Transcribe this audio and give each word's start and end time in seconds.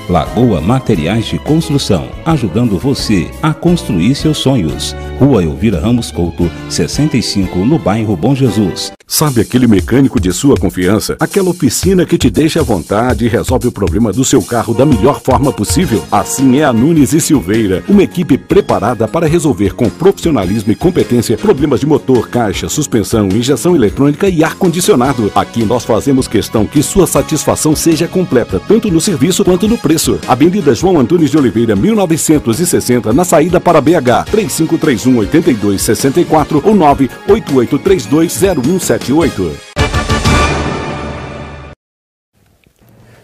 Lagoa 0.09 0.59
Materiais 0.59 1.25
de 1.25 1.38
Construção, 1.38 2.09
ajudando 2.25 2.80
você 2.80 3.30
a 3.44 3.53
construir 3.53 4.16
seus 4.16 4.40
sonhos. 4.40 4.96
Rua 5.20 5.44
Elvira 5.44 5.80
Ramos 5.80 6.09
Couto, 6.09 6.50
65, 6.68 7.59
no 7.59 7.78
bairro 7.78 8.18
Bom 8.18 8.34
Jesus. 8.34 8.92
Sabe 9.06 9.42
aquele 9.42 9.68
mecânico 9.68 10.19
de 10.19 10.31
sua 10.31 10.56
confiança? 10.56 11.16
Aquela 11.19 11.50
oficina 11.50 12.06
que 12.06 12.18
te 12.18 12.30
deixa 12.30 12.62
à 12.62 12.64
vontade 12.64 13.25
e 13.25 13.28
resolve 13.28 13.68
o 13.68 13.72
problema 13.72 14.12
do 14.12 14.24
seu 14.24 14.42
carro 14.42 14.74
da 14.74 14.86
melhor 14.86 15.19
forma 15.19 15.52
possível? 15.52 16.03
Assim 16.12 16.59
é 16.59 16.64
a 16.64 16.74
Nunes 16.74 17.14
e 17.14 17.19
Silveira, 17.19 17.84
uma 17.88 18.03
equipe 18.03 18.38
preparada 18.38 19.08
para 19.08 19.28
resolver 19.28 19.74
com 19.74 19.90
profissionalismo 19.90 20.72
e 20.72 20.75
competência 20.75 21.38
problemas 21.38 21.81
de 21.81 21.86
motor, 21.86 22.30
caixa, 22.30 22.69
suspensão, 22.69 23.28
injeção 23.28 23.75
eletrônica 23.75 24.30
e 24.30 24.44
ar-condicionado. 24.44 25.31
Aqui 25.36 25.64
nós 25.66 25.84
fazemos 25.84 26.28
questão 26.28 26.66
que 26.66 26.81
sua 26.81 27.06
satisfação 27.06 27.75
seja 27.75 28.08
completa, 28.08 28.59
tanto 28.59 28.90
no 28.90 29.02
serviço 29.02 29.44
quanto 29.44 29.68
no 29.68 29.78
preço. 29.78 29.99
Avenida 30.28 30.74
João 30.74 31.00
Antunes 31.00 31.30
de 31.30 31.38
Oliveira, 31.38 31.76
1960, 31.76 33.12
na 33.12 33.26
saída 33.26 33.60
para 33.60 33.82
BH, 33.82 34.32
3531 34.32 35.18
8264 35.18 36.64
ou 36.66 36.74
988320170. 36.74 39.52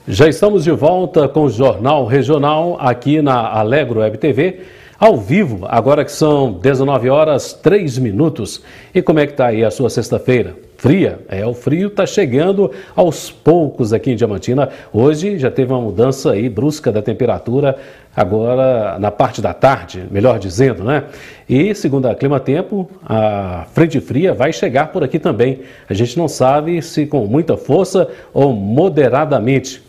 Já 0.08 0.28
estamos 0.28 0.64
de 0.64 0.72
volta 0.72 1.28
com 1.28 1.46
o 1.46 1.50
Jornal 1.50 2.06
Regional 2.06 2.78
aqui 2.80 3.22
na 3.22 3.58
Alegro 3.58 4.02
Web 4.02 4.18
TV, 4.18 4.60
ao 5.00 5.18
vivo, 5.18 5.66
agora 5.68 6.06
que 6.06 6.12
são 6.12 6.54
19 6.54 7.10
horas 7.10 7.54
3 7.54 7.98
minutos. 7.98 8.62
E 8.94 9.02
como 9.02 9.20
é 9.20 9.26
que 9.26 9.34
está 9.34 9.48
aí 9.48 9.64
a 9.64 9.72
sua 9.72 9.90
sexta-feira? 9.90 10.56
Fria? 10.86 11.18
É, 11.28 11.44
o 11.44 11.56
frio 11.56 11.88
está 11.88 12.06
chegando 12.06 12.70
aos 12.96 13.32
poucos 13.32 13.92
aqui 13.92 14.12
em 14.12 14.16
Diamantina. 14.16 14.70
Hoje 14.94 15.40
já 15.40 15.50
teve 15.50 15.74
uma 15.74 15.82
mudança 15.82 16.34
aí 16.34 16.48
brusca 16.48 16.92
da 16.92 17.02
temperatura, 17.02 17.76
agora 18.16 19.00
na 19.00 19.10
parte 19.10 19.42
da 19.42 19.52
tarde, 19.52 20.06
melhor 20.12 20.38
dizendo, 20.38 20.84
né? 20.84 21.06
E 21.50 21.74
segundo 21.74 22.06
a 22.06 22.14
Clima 22.14 22.40
Tempo, 22.40 22.88
a 23.04 23.66
frente 23.74 24.00
fria 24.00 24.32
vai 24.32 24.54
chegar 24.54 24.92
por 24.92 25.04
aqui 25.04 25.18
também. 25.18 25.62
A 25.90 25.94
gente 25.96 26.16
não 26.20 26.28
sabe 26.28 26.80
se 26.84 27.08
com 27.08 27.26
muita 27.26 27.58
força 27.58 28.08
ou 28.32 28.54
moderadamente. 28.54 29.82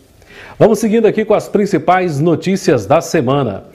Vamos 0.57 0.79
seguindo 0.79 1.05
aqui 1.05 1.23
com 1.23 1.35
as 1.35 1.47
principais 1.47 2.19
notícias 2.19 2.87
da 2.87 3.01
semana. 3.01 3.65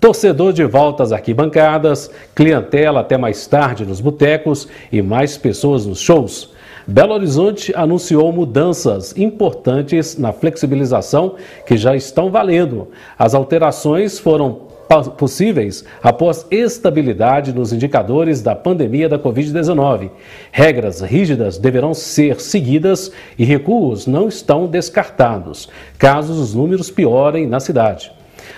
Torcedor 0.00 0.52
de 0.52 0.64
volta 0.64 1.04
às 1.04 1.12
arquibancadas, 1.12 2.10
clientela 2.34 3.02
até 3.02 3.16
mais 3.16 3.46
tarde 3.46 3.86
nos 3.86 4.00
botecos 4.00 4.66
e 4.90 5.00
mais 5.00 5.36
pessoas 5.38 5.86
nos 5.86 6.00
shows. 6.00 6.51
Belo 6.86 7.14
Horizonte 7.14 7.72
anunciou 7.76 8.32
mudanças 8.32 9.16
importantes 9.16 10.16
na 10.18 10.32
flexibilização 10.32 11.36
que 11.64 11.76
já 11.76 11.94
estão 11.94 12.30
valendo. 12.30 12.88
As 13.16 13.34
alterações 13.34 14.18
foram 14.18 14.72
possíveis 15.16 15.84
após 16.02 16.44
estabilidade 16.50 17.52
nos 17.52 17.72
indicadores 17.72 18.42
da 18.42 18.54
pandemia 18.54 19.08
da 19.08 19.18
Covid-19. 19.18 20.10
Regras 20.50 21.00
rígidas 21.00 21.56
deverão 21.56 21.94
ser 21.94 22.40
seguidas 22.40 23.10
e 23.38 23.44
recuos 23.44 24.06
não 24.06 24.28
estão 24.28 24.66
descartados, 24.66 25.68
caso 25.96 26.32
os 26.32 26.52
números 26.52 26.90
piorem 26.90 27.46
na 27.46 27.60
cidade. 27.60 28.12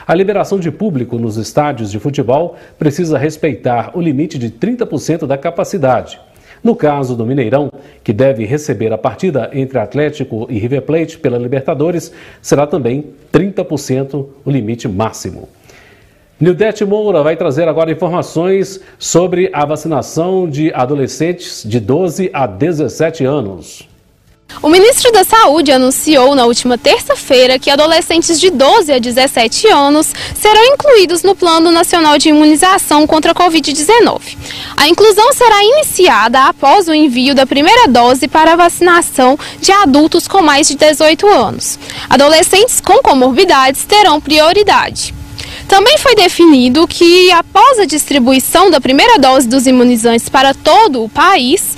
A 0.06 0.15
liberação 0.15 0.59
de 0.59 0.71
público 0.71 1.19
nos 1.19 1.37
estádios 1.37 1.91
de 1.91 2.00
futebol 2.00 2.56
precisa 2.79 3.19
respeitar 3.19 3.93
o 3.94 4.00
limite 4.00 4.38
de 4.38 4.50
30% 4.50 5.26
da 5.26 5.38
capacidade. 5.38 6.19
No 6.64 6.75
caso 6.75 7.14
do 7.14 7.26
Mineirão, 7.26 7.70
que 8.02 8.11
deve 8.11 8.46
receber 8.46 8.90
a 8.90 8.96
partida 8.96 9.50
entre 9.52 9.78
Atlético 9.78 10.46
e 10.49 10.58
River 10.58 10.81
Plate 10.81 11.19
pela 11.19 11.37
Libertadores, 11.37 12.11
será 12.40 12.66
também 12.66 13.05
30% 13.31 14.26
o 14.43 14.50
limite 14.50 14.88
máximo. 14.88 15.46
Nildete 16.40 16.82
Moura 16.82 17.22
vai 17.22 17.37
trazer 17.37 17.69
agora 17.69 17.93
informações 17.93 18.81
sobre 18.99 19.50
a 19.52 19.66
vacinação 19.66 20.49
de 20.49 20.72
adolescentes 20.72 21.62
de 21.64 21.78
12 21.78 22.31
a 22.32 22.46
17 22.46 23.26
anos. 23.26 23.87
O 24.62 24.69
ministro 24.69 25.12
da 25.12 25.25
Saúde 25.25 25.73
anunciou 25.73 26.35
na 26.35 26.46
última 26.46 26.79
terça-feira 26.79 27.58
que 27.58 27.70
adolescentes 27.70 28.41
de 28.41 28.50
12 28.50 28.93
a 28.93 28.99
17 28.99 29.69
anos 29.69 30.12
serão 30.35 30.64
incluídos 30.67 31.23
no 31.23 31.35
Plano 31.35 31.70
Nacional 31.70 32.17
de 32.19 32.31
Imunização 32.31 33.06
contra 33.06 33.32
a 33.32 33.35
Covid-19. 33.35 34.20
A 34.76 34.88
inclusão 34.88 35.32
será 35.32 35.62
iniciada 35.64 36.44
após 36.44 36.88
o 36.88 36.94
envio 36.94 37.35
da 37.35 37.46
primeira 37.46 37.88
dose 37.88 38.26
para 38.26 38.52
a 38.52 38.56
vacinação 38.56 39.38
de 39.61 39.73
adultos 39.73 40.26
com 40.26 40.41
mais 40.41 40.69
de 40.69 40.76
18 40.76 41.26
anos. 41.26 41.79
Adolescentes 42.08 42.81
com 42.81 43.02
comorbidades 43.02 43.85
terão 43.85 44.20
prioridade. 44.20 45.14
Também 45.75 45.99
foi 45.99 46.15
definido 46.15 46.87
que, 46.87 47.32
após 47.32 47.81
a 47.81 47.85
distribuição 47.85 48.71
da 48.71 48.81
primeira 48.81 49.19
dose 49.19 49.49
dos 49.49 49.67
imunizantes 49.67 50.29
para 50.29 50.55
todo 50.55 51.03
o 51.03 51.09
país, 51.09 51.76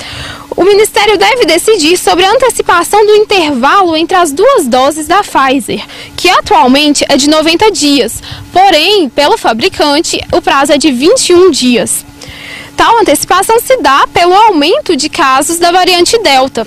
o 0.55 0.65
Ministério 0.65 1.17
deve 1.17 1.47
decidir 1.47 1.97
sobre 1.97 2.27
a 2.27 2.31
antecipação 2.31 3.07
do 3.07 3.15
intervalo 3.15 3.97
entre 3.97 4.15
as 4.15 4.33
duas 4.33 4.67
doses 4.67 5.07
da 5.07 5.23
Pfizer, 5.23 5.83
que 6.15 6.29
atualmente 6.29 7.07
é 7.09 7.17
de 7.17 7.27
90 7.27 7.71
dias, 7.71 8.23
porém, 8.53 9.09
pelo 9.09 9.39
fabricante, 9.39 10.21
o 10.31 10.43
prazo 10.43 10.75
é 10.75 10.77
de 10.77 10.93
21 10.93 11.51
dias. 11.51 12.05
Tal 12.77 12.99
antecipação 12.99 13.59
se 13.59 13.79
dá 13.79 14.07
pelo 14.13 14.35
aumento 14.35 14.95
de 14.95 15.09
casos 15.09 15.57
da 15.57 15.73
variante 15.73 16.19
Delta, 16.19 16.67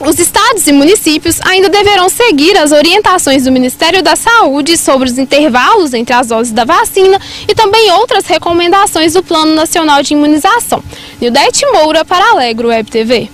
os 0.00 0.18
estados 0.18 0.66
e 0.66 0.72
municípios 0.72 1.40
ainda 1.42 1.68
deverão 1.68 2.08
seguir 2.08 2.56
as 2.56 2.72
orientações 2.72 3.44
do 3.44 3.52
Ministério 3.52 4.02
da 4.02 4.16
Saúde 4.16 4.76
sobre 4.78 5.08
os 5.08 5.18
intervalos 5.18 5.92
entre 5.92 6.14
as 6.14 6.28
doses 6.28 6.52
da 6.52 6.64
vacina 6.64 7.20
e 7.46 7.54
também 7.54 7.92
outras 7.92 8.26
recomendações 8.26 9.12
do 9.12 9.22
Plano 9.22 9.54
Nacional 9.54 10.02
de 10.02 10.14
Imunização. 10.14 10.82
Nildete 11.20 11.66
Moura 11.66 12.04
para 12.04 12.30
Alegro 12.30 12.68
Web 12.68 12.90
TV. 12.90 13.28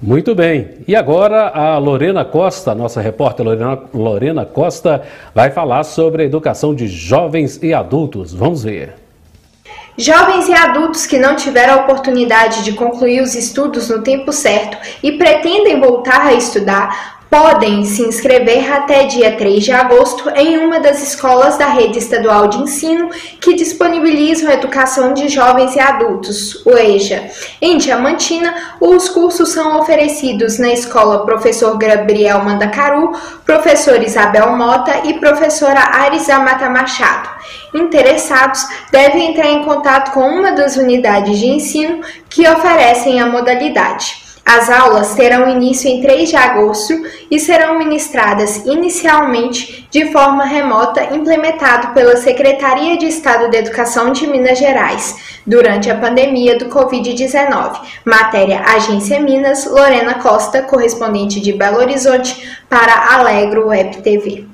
Muito 0.00 0.32
bem. 0.32 0.68
E 0.86 0.94
agora 0.94 1.48
a 1.48 1.76
Lorena 1.78 2.24
Costa, 2.24 2.72
nossa 2.72 3.00
repórter 3.00 3.44
Lorena, 3.44 3.78
Lorena 3.92 4.44
Costa, 4.44 5.02
vai 5.34 5.50
falar 5.50 5.82
sobre 5.82 6.22
a 6.22 6.26
educação 6.26 6.72
de 6.72 6.86
jovens 6.86 7.58
e 7.60 7.74
adultos. 7.74 8.32
Vamos 8.32 8.62
ver. 8.62 8.94
Jovens 10.00 10.48
e 10.48 10.52
adultos 10.52 11.06
que 11.06 11.18
não 11.18 11.34
tiveram 11.34 11.74
a 11.74 11.82
oportunidade 11.82 12.62
de 12.62 12.72
concluir 12.72 13.20
os 13.20 13.34
estudos 13.34 13.88
no 13.88 14.00
tempo 14.00 14.32
certo 14.32 14.78
e 15.02 15.18
pretendem 15.18 15.80
voltar 15.80 16.24
a 16.24 16.34
estudar, 16.34 17.17
podem 17.30 17.84
se 17.84 18.02
inscrever 18.02 18.72
até 18.72 19.04
dia 19.04 19.36
3 19.36 19.62
de 19.62 19.72
agosto 19.72 20.30
em 20.30 20.58
uma 20.58 20.80
das 20.80 21.02
escolas 21.02 21.58
da 21.58 21.66
rede 21.66 21.98
estadual 21.98 22.48
de 22.48 22.58
ensino 22.58 23.10
que 23.40 23.54
disponibilizam 23.54 24.50
educação 24.50 25.12
de 25.12 25.28
jovens 25.28 25.76
e 25.76 25.80
adultos, 25.80 26.64
o 26.64 26.76
EJA. 26.76 27.28
Em 27.60 27.76
Diamantina, 27.76 28.54
os 28.80 29.08
cursos 29.08 29.50
são 29.50 29.78
oferecidos 29.78 30.58
na 30.58 30.72
escola 30.72 31.26
Professor 31.26 31.76
Gabriel 31.76 32.42
Mandacaru, 32.44 33.12
professor 33.44 34.02
Isabel 34.02 34.56
Mota 34.56 35.02
e 35.04 35.14
professora 35.14 35.80
Arisa 35.80 36.38
Mata 36.38 36.70
Machado. 36.70 37.28
Interessados 37.74 38.66
devem 38.90 39.30
entrar 39.30 39.48
em 39.48 39.64
contato 39.64 40.12
com 40.12 40.20
uma 40.20 40.52
das 40.52 40.76
unidades 40.76 41.38
de 41.38 41.46
ensino 41.46 42.00
que 42.28 42.48
oferecem 42.48 43.20
a 43.20 43.26
modalidade. 43.26 44.17
As 44.50 44.70
aulas 44.70 45.14
terão 45.14 45.46
início 45.46 45.90
em 45.90 46.00
3 46.00 46.30
de 46.30 46.36
agosto 46.36 46.94
e 47.30 47.38
serão 47.38 47.78
ministradas 47.78 48.64
inicialmente 48.64 49.86
de 49.90 50.10
forma 50.10 50.46
remota, 50.46 51.14
implementado 51.14 51.92
pela 51.92 52.16
Secretaria 52.16 52.96
de 52.96 53.04
Estado 53.04 53.50
de 53.50 53.58
Educação 53.58 54.10
de 54.10 54.26
Minas 54.26 54.58
Gerais, 54.58 55.42
durante 55.46 55.90
a 55.90 55.98
pandemia 55.98 56.56
do 56.56 56.70
Covid-19. 56.70 57.78
Matéria 58.06 58.62
Agência 58.62 59.20
Minas, 59.20 59.66
Lorena 59.66 60.14
Costa, 60.14 60.62
correspondente 60.62 61.40
de 61.40 61.52
Belo 61.52 61.76
Horizonte, 61.76 62.58
para 62.70 63.16
Alegro 63.16 63.66
Web 63.66 63.98
TV. 63.98 64.47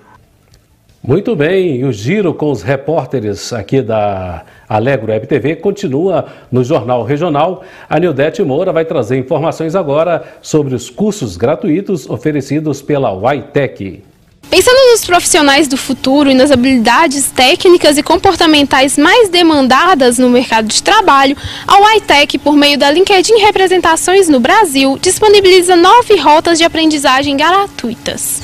Muito 1.06 1.36
bem, 1.36 1.80
e 1.80 1.84
o 1.84 1.92
giro 1.92 2.32
com 2.32 2.50
os 2.50 2.62
repórteres 2.62 3.52
aqui 3.52 3.82
da 3.82 4.42
Alegro 4.66 5.12
Web 5.12 5.26
TV 5.26 5.54
continua 5.56 6.24
no 6.50 6.64
Jornal 6.64 7.04
Regional. 7.04 7.62
A 7.90 8.00
Nildete 8.00 8.42
Moura 8.42 8.72
vai 8.72 8.86
trazer 8.86 9.18
informações 9.18 9.74
agora 9.74 10.24
sobre 10.40 10.74
os 10.74 10.88
cursos 10.88 11.36
gratuitos 11.36 12.08
oferecidos 12.08 12.80
pela 12.80 13.12
YTech. 13.34 14.02
Pensando 14.50 14.92
nos 14.92 15.04
profissionais 15.04 15.66
do 15.66 15.76
futuro 15.76 16.30
e 16.30 16.34
nas 16.34 16.50
habilidades 16.50 17.30
técnicas 17.34 17.98
e 17.98 18.02
comportamentais 18.02 18.96
mais 18.96 19.28
demandadas 19.28 20.16
no 20.16 20.30
mercado 20.30 20.68
de 20.68 20.82
trabalho, 20.82 21.36
a 21.66 21.94
YTech, 21.96 22.38
por 22.38 22.54
meio 22.54 22.78
da 22.78 22.90
LinkedIn 22.90 23.38
Representações 23.38 24.28
no 24.28 24.38
Brasil, 24.38 24.96
disponibiliza 25.00 25.74
nove 25.74 26.16
rotas 26.16 26.58
de 26.58 26.64
aprendizagem 26.64 27.36
gratuitas. 27.36 28.42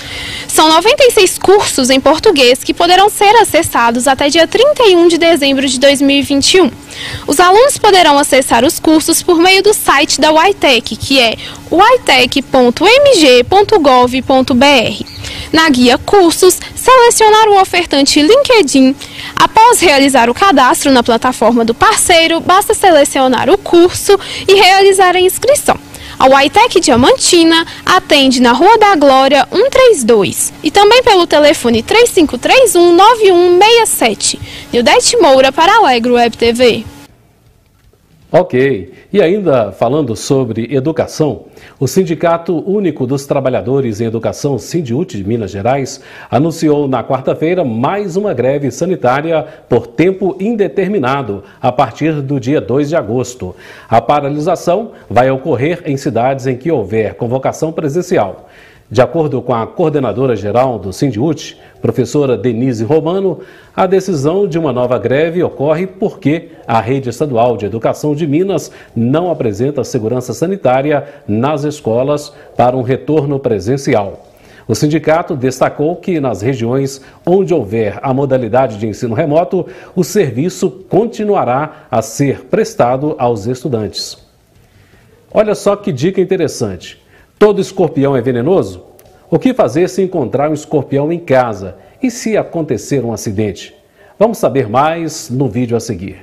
São 0.49 0.69
96 0.69 1.38
cursos 1.38 1.91
em 1.91 2.00
português 2.00 2.64
que 2.64 2.75
poderão 2.75 3.08
ser 3.08 3.37
acessados 3.37 4.08
até 4.08 4.29
dia 4.29 4.49
31 4.49 5.06
de 5.06 5.17
dezembro 5.17 5.67
de 5.69 5.79
2021. 5.79 6.70
Os 7.26 7.38
alunos 7.38 7.79
poderão 7.79 8.19
acessar 8.19 8.64
os 8.64 8.81
cursos 8.81 9.23
por 9.23 9.38
meio 9.38 9.62
do 9.62 9.73
site 9.73 10.20
da 10.20 10.31
YTech, 10.49 10.97
que 10.97 11.20
é 11.20 11.37
ytech.mg.gov.br. 11.70 12.41
Na 15.52 15.69
guia 15.69 15.99
Cursos, 15.99 16.58
selecionar 16.75 17.49
o 17.49 17.61
ofertante 17.61 18.23
LinkedIn. 18.23 18.94
Após 19.35 19.81
realizar 19.81 20.31
o 20.31 20.35
cadastro 20.35 20.93
na 20.93 21.02
plataforma 21.02 21.64
do 21.64 21.75
parceiro, 21.75 22.41
basta 22.41 22.73
selecionar 22.73 23.50
o 23.50 23.58
curso 23.58 24.19
e 24.47 24.55
realizar 24.55 25.17
a 25.17 25.20
inscrição. 25.20 25.76
A 26.19 26.26
Whitec 26.26 26.81
Diamantina 26.81 27.67
atende 27.85 28.41
na 28.41 28.52
Rua 28.52 28.76
da 28.76 28.94
Glória 28.94 29.49
132 29.50 30.52
e 30.62 30.70
também 30.70 31.02
pelo 31.02 31.26
telefone 31.26 31.82
3531 31.82 32.94
9167. 32.94 34.38
Nildete 34.73 35.17
Moura 35.17 35.50
para 35.50 35.76
Alegro 35.76 36.14
Web 36.14 36.37
TV. 36.37 36.85
Ok. 38.32 38.93
E 39.12 39.21
ainda 39.21 39.73
falando 39.73 40.14
sobre 40.14 40.73
educação, 40.73 41.47
o 41.81 41.88
Sindicato 41.88 42.57
Único 42.64 43.05
dos 43.05 43.26
Trabalhadores 43.26 44.00
em 44.00 44.05
Educação, 44.05 44.57
Sindiut 44.57 45.16
de 45.16 45.25
Minas 45.26 45.50
Gerais, 45.50 46.00
anunciou 46.31 46.87
na 46.87 47.02
quarta-feira 47.02 47.64
mais 47.64 48.16
uma 48.16 48.33
greve 48.33 48.71
sanitária 48.71 49.45
por 49.69 49.88
tempo 49.88 50.37
indeterminado, 50.38 51.43
a 51.61 51.73
partir 51.73 52.23
do 52.23 52.38
dia 52.38 52.61
2 52.61 52.90
de 52.90 52.95
agosto. 52.95 53.57
A 53.88 54.00
paralisação 54.00 54.93
vai 55.09 55.28
ocorrer 55.28 55.83
em 55.85 55.97
cidades 55.97 56.47
em 56.47 56.57
que 56.57 56.71
houver 56.71 57.14
convocação 57.14 57.73
presencial. 57.73 58.49
De 58.90 59.00
acordo 59.00 59.40
com 59.40 59.54
a 59.54 59.64
coordenadora 59.68 60.35
geral 60.35 60.76
do 60.76 60.92
Sindiut, 60.92 61.56
professora 61.80 62.37
Denise 62.37 62.82
Romano, 62.82 63.38
a 63.75 63.87
decisão 63.87 64.49
de 64.49 64.59
uma 64.59 64.73
nova 64.73 64.99
greve 64.99 65.40
ocorre 65.44 65.87
porque 65.87 66.49
a 66.66 66.80
rede 66.80 67.09
estadual 67.09 67.56
de 67.56 67.66
educação 67.66 68.16
de 68.16 68.26
Minas 68.26 68.73
não 68.97 69.30
apresenta 69.30 69.85
segurança 69.85 70.35
sanitária 70.35 71.06
nas 71.28 71.62
escolas 71.62 72.35
para 72.56 72.76
um 72.76 72.82
retorno 72.82 73.38
presencial. 73.38 74.26
O 74.66 74.75
sindicato 74.75 75.37
destacou 75.37 75.94
que 75.94 76.18
nas 76.18 76.42
regiões 76.42 77.00
onde 77.25 77.54
houver 77.54 77.97
a 78.02 78.12
modalidade 78.12 78.76
de 78.76 78.88
ensino 78.88 79.14
remoto, 79.14 79.66
o 79.94 80.02
serviço 80.02 80.68
continuará 80.88 81.87
a 81.88 82.02
ser 82.02 82.47
prestado 82.47 83.14
aos 83.18 83.47
estudantes. 83.47 84.18
Olha 85.32 85.54
só 85.54 85.76
que 85.76 85.92
dica 85.92 86.20
interessante. 86.20 87.00
Todo 87.40 87.59
escorpião 87.59 88.14
é 88.14 88.20
venenoso? 88.20 88.85
O 89.30 89.38
que 89.38 89.54
fazer 89.54 89.88
se 89.88 90.02
encontrar 90.02 90.50
um 90.50 90.52
escorpião 90.52 91.11
em 91.11 91.18
casa? 91.18 91.78
E 92.02 92.11
se 92.11 92.37
acontecer 92.37 93.02
um 93.02 93.14
acidente? 93.14 93.75
Vamos 94.18 94.37
saber 94.37 94.68
mais 94.68 95.30
no 95.30 95.49
vídeo 95.49 95.75
a 95.75 95.80
seguir. 95.80 96.18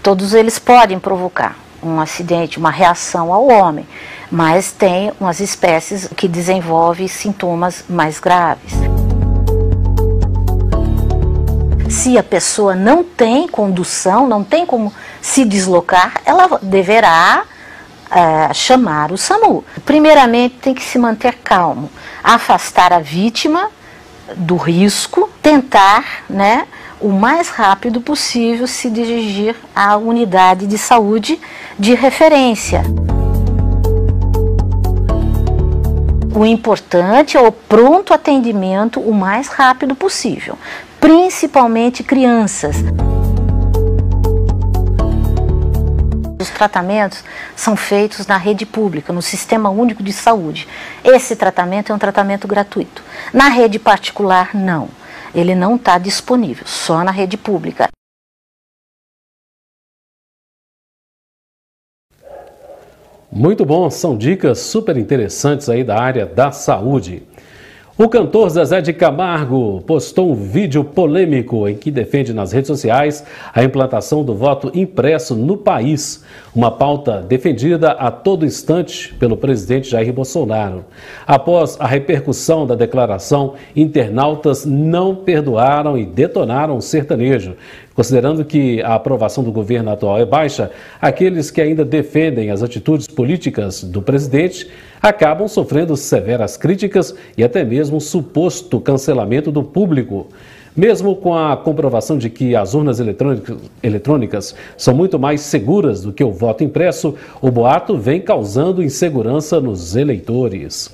Todos 0.00 0.32
eles 0.32 0.60
podem 0.60 1.00
provocar 1.00 1.58
um 1.82 1.98
acidente, 1.98 2.58
uma 2.58 2.70
reação 2.70 3.34
ao 3.34 3.48
homem, 3.48 3.88
mas 4.30 4.70
tem 4.70 5.10
umas 5.20 5.40
espécies 5.40 6.06
que 6.16 6.28
desenvolvem 6.28 7.08
sintomas 7.08 7.84
mais 7.88 8.20
graves 8.20 8.93
se 11.94 12.18
a 12.18 12.24
pessoa 12.24 12.74
não 12.74 13.04
tem 13.04 13.46
condução, 13.46 14.26
não 14.26 14.42
tem 14.42 14.66
como 14.66 14.92
se 15.22 15.44
deslocar, 15.44 16.20
ela 16.26 16.58
deverá 16.60 17.44
é, 18.10 18.52
chamar 18.52 19.12
o 19.12 19.16
SAMU. 19.16 19.64
Primeiramente, 19.86 20.56
tem 20.56 20.74
que 20.74 20.82
se 20.82 20.98
manter 20.98 21.36
calmo, 21.36 21.88
afastar 22.22 22.92
a 22.92 22.98
vítima 22.98 23.70
do 24.36 24.56
risco, 24.56 25.30
tentar, 25.40 26.24
né, 26.28 26.66
o 27.00 27.10
mais 27.10 27.48
rápido 27.48 28.00
possível 28.00 28.66
se 28.66 28.90
dirigir 28.90 29.54
à 29.74 29.96
unidade 29.96 30.66
de 30.66 30.76
saúde 30.76 31.40
de 31.78 31.94
referência. 31.94 32.82
O 36.34 36.44
importante 36.44 37.36
é 37.36 37.40
o 37.40 37.52
pronto 37.52 38.12
atendimento 38.12 38.98
o 38.98 39.14
mais 39.14 39.46
rápido 39.46 39.94
possível, 39.94 40.58
principalmente 41.04 42.02
crianças. 42.02 42.76
Os 46.40 46.48
tratamentos 46.48 47.22
são 47.54 47.76
feitos 47.76 48.26
na 48.26 48.38
rede 48.38 48.64
pública, 48.64 49.12
no 49.12 49.20
Sistema 49.20 49.68
Único 49.68 50.02
de 50.02 50.14
Saúde. 50.14 50.66
Esse 51.04 51.36
tratamento 51.36 51.92
é 51.92 51.94
um 51.94 51.98
tratamento 51.98 52.48
gratuito. 52.48 53.02
Na 53.34 53.50
rede 53.50 53.78
particular, 53.78 54.54
não. 54.54 54.88
Ele 55.34 55.54
não 55.54 55.76
está 55.76 55.98
disponível, 55.98 56.66
só 56.66 57.04
na 57.04 57.10
rede 57.10 57.36
pública. 57.36 57.90
Muito 63.30 63.66
bom, 63.66 63.90
são 63.90 64.16
dicas 64.16 64.58
super 64.60 64.96
interessantes 64.96 65.68
aí 65.68 65.84
da 65.84 66.00
área 66.00 66.24
da 66.24 66.50
saúde. 66.50 67.28
O 67.96 68.08
cantor 68.08 68.50
Zezé 68.50 68.80
de 68.80 68.92
Camargo 68.92 69.80
postou 69.86 70.32
um 70.32 70.34
vídeo 70.34 70.82
polêmico 70.82 71.68
em 71.68 71.76
que 71.76 71.92
defende 71.92 72.34
nas 72.34 72.50
redes 72.50 72.66
sociais 72.66 73.24
a 73.54 73.62
implantação 73.62 74.24
do 74.24 74.34
voto 74.34 74.72
impresso 74.74 75.36
no 75.36 75.56
país, 75.56 76.24
uma 76.52 76.72
pauta 76.72 77.22
defendida 77.22 77.92
a 77.92 78.10
todo 78.10 78.44
instante 78.44 79.14
pelo 79.14 79.36
presidente 79.36 79.88
Jair 79.88 80.12
Bolsonaro. 80.12 80.84
Após 81.24 81.76
a 81.78 81.86
repercussão 81.86 82.66
da 82.66 82.74
declaração, 82.74 83.54
internautas 83.76 84.64
não 84.64 85.14
perdoaram 85.14 85.96
e 85.96 86.04
detonaram 86.04 86.76
o 86.76 86.82
sertanejo. 86.82 87.54
Considerando 87.94 88.44
que 88.44 88.82
a 88.82 88.94
aprovação 88.94 89.44
do 89.44 89.52
governo 89.52 89.90
atual 89.90 90.18
é 90.18 90.26
baixa, 90.26 90.70
aqueles 91.00 91.50
que 91.50 91.60
ainda 91.60 91.84
defendem 91.84 92.50
as 92.50 92.60
atitudes 92.60 93.06
políticas 93.06 93.84
do 93.84 94.02
presidente 94.02 94.68
acabam 95.00 95.46
sofrendo 95.46 95.96
severas 95.96 96.56
críticas 96.56 97.14
e 97.38 97.44
até 97.44 97.62
mesmo 97.62 98.00
suposto 98.00 98.80
cancelamento 98.80 99.52
do 99.52 99.62
público. 99.62 100.26
Mesmo 100.76 101.14
com 101.14 101.36
a 101.36 101.56
comprovação 101.56 102.18
de 102.18 102.28
que 102.28 102.56
as 102.56 102.74
urnas 102.74 102.98
eletrônicas 103.80 104.56
são 104.76 104.92
muito 104.92 105.16
mais 105.16 105.42
seguras 105.42 106.02
do 106.02 106.12
que 106.12 106.24
o 106.24 106.32
voto 106.32 106.64
impresso, 106.64 107.14
o 107.40 107.48
boato 107.48 107.96
vem 107.96 108.20
causando 108.20 108.82
insegurança 108.82 109.60
nos 109.60 109.94
eleitores. 109.94 110.92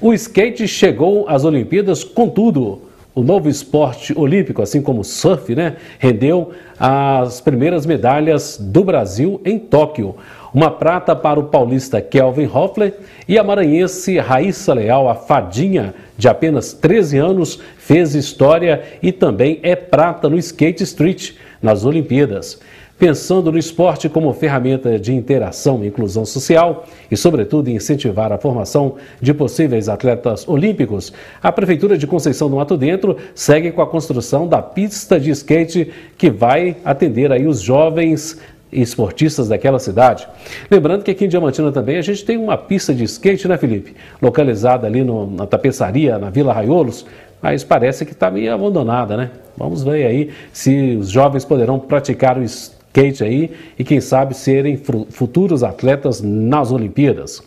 O 0.00 0.14
skate 0.14 0.68
chegou 0.68 1.28
às 1.28 1.44
Olimpíadas 1.44 2.04
com 2.04 2.28
tudo 2.28 2.82
o 3.14 3.22
novo 3.22 3.48
esporte 3.48 4.16
olímpico, 4.16 4.62
assim 4.62 4.80
como 4.80 5.00
o 5.00 5.04
surf, 5.04 5.54
né, 5.54 5.76
rendeu 5.98 6.52
as 6.78 7.40
primeiras 7.40 7.84
medalhas 7.84 8.56
do 8.60 8.84
Brasil 8.84 9.40
em 9.44 9.58
Tóquio. 9.58 10.14
Uma 10.52 10.70
prata 10.70 11.14
para 11.14 11.38
o 11.38 11.44
paulista 11.44 12.00
Kelvin 12.00 12.50
Hoffler 12.52 12.94
e 13.28 13.38
a 13.38 13.44
maranhense 13.44 14.18
Raíssa 14.18 14.74
Leal, 14.74 15.08
a 15.08 15.14
fadinha 15.14 15.94
de 16.18 16.28
apenas 16.28 16.72
13 16.72 17.18
anos, 17.18 17.60
fez 17.78 18.14
história 18.14 18.82
e 19.00 19.12
também 19.12 19.60
é 19.62 19.76
prata 19.76 20.28
no 20.28 20.38
skate 20.38 20.82
street 20.82 21.32
nas 21.62 21.84
Olimpíadas 21.84 22.58
pensando 23.00 23.50
no 23.50 23.56
esporte 23.56 24.10
como 24.10 24.30
ferramenta 24.34 24.98
de 24.98 25.14
interação 25.14 25.82
e 25.82 25.86
inclusão 25.86 26.26
social 26.26 26.84
e, 27.10 27.16
sobretudo, 27.16 27.70
incentivar 27.70 28.30
a 28.30 28.36
formação 28.36 28.96
de 29.18 29.32
possíveis 29.32 29.88
atletas 29.88 30.46
olímpicos, 30.46 31.10
a 31.42 31.50
Prefeitura 31.50 31.96
de 31.96 32.06
Conceição 32.06 32.50
do 32.50 32.56
Mato 32.56 32.76
Dentro 32.76 33.16
segue 33.34 33.72
com 33.72 33.80
a 33.80 33.86
construção 33.86 34.46
da 34.46 34.60
pista 34.60 35.18
de 35.18 35.30
skate 35.30 35.90
que 36.18 36.30
vai 36.30 36.76
atender 36.84 37.32
aí 37.32 37.46
os 37.46 37.62
jovens 37.62 38.38
esportistas 38.70 39.48
daquela 39.48 39.78
cidade. 39.78 40.28
Lembrando 40.70 41.02
que 41.02 41.10
aqui 41.10 41.24
em 41.24 41.28
Diamantina 41.28 41.72
também 41.72 41.96
a 41.96 42.02
gente 42.02 42.22
tem 42.22 42.36
uma 42.36 42.58
pista 42.58 42.92
de 42.92 43.04
skate, 43.04 43.48
né, 43.48 43.56
Felipe? 43.56 43.96
Localizada 44.20 44.86
ali 44.86 45.02
no, 45.02 45.26
na 45.26 45.46
tapeçaria, 45.46 46.18
na 46.18 46.28
Vila 46.28 46.52
Raiolos, 46.52 47.06
mas 47.40 47.64
parece 47.64 48.04
que 48.04 48.12
está 48.12 48.30
meio 48.30 48.52
abandonada, 48.52 49.16
né? 49.16 49.30
Vamos 49.56 49.82
ver 49.82 50.04
aí 50.04 50.30
se 50.52 50.96
os 50.96 51.08
jovens 51.08 51.46
poderão 51.46 51.78
praticar 51.78 52.36
o 52.36 52.42
skate 52.42 52.79
aí 53.24 53.50
e 53.78 53.84
quem 53.84 54.00
sabe 54.00 54.34
serem 54.34 54.80
futuros 55.10 55.62
atletas 55.62 56.20
nas 56.20 56.72
Olimpíadas. 56.72 57.42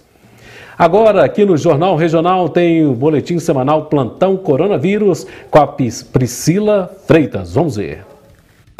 Agora, 0.77 1.23
aqui 1.23 1.45
no 1.45 1.55
Jornal 1.55 1.95
Regional 1.95 2.49
tem 2.49 2.85
o 2.85 2.93
boletim 2.93 3.37
semanal 3.37 3.85
Plantão 3.85 4.35
Coronavírus 4.35 5.27
com 5.51 5.59
a 5.59 5.67
Priscila 5.67 6.91
Freitas. 7.05 7.53
Vamos 7.53 7.75
ver. 7.75 8.12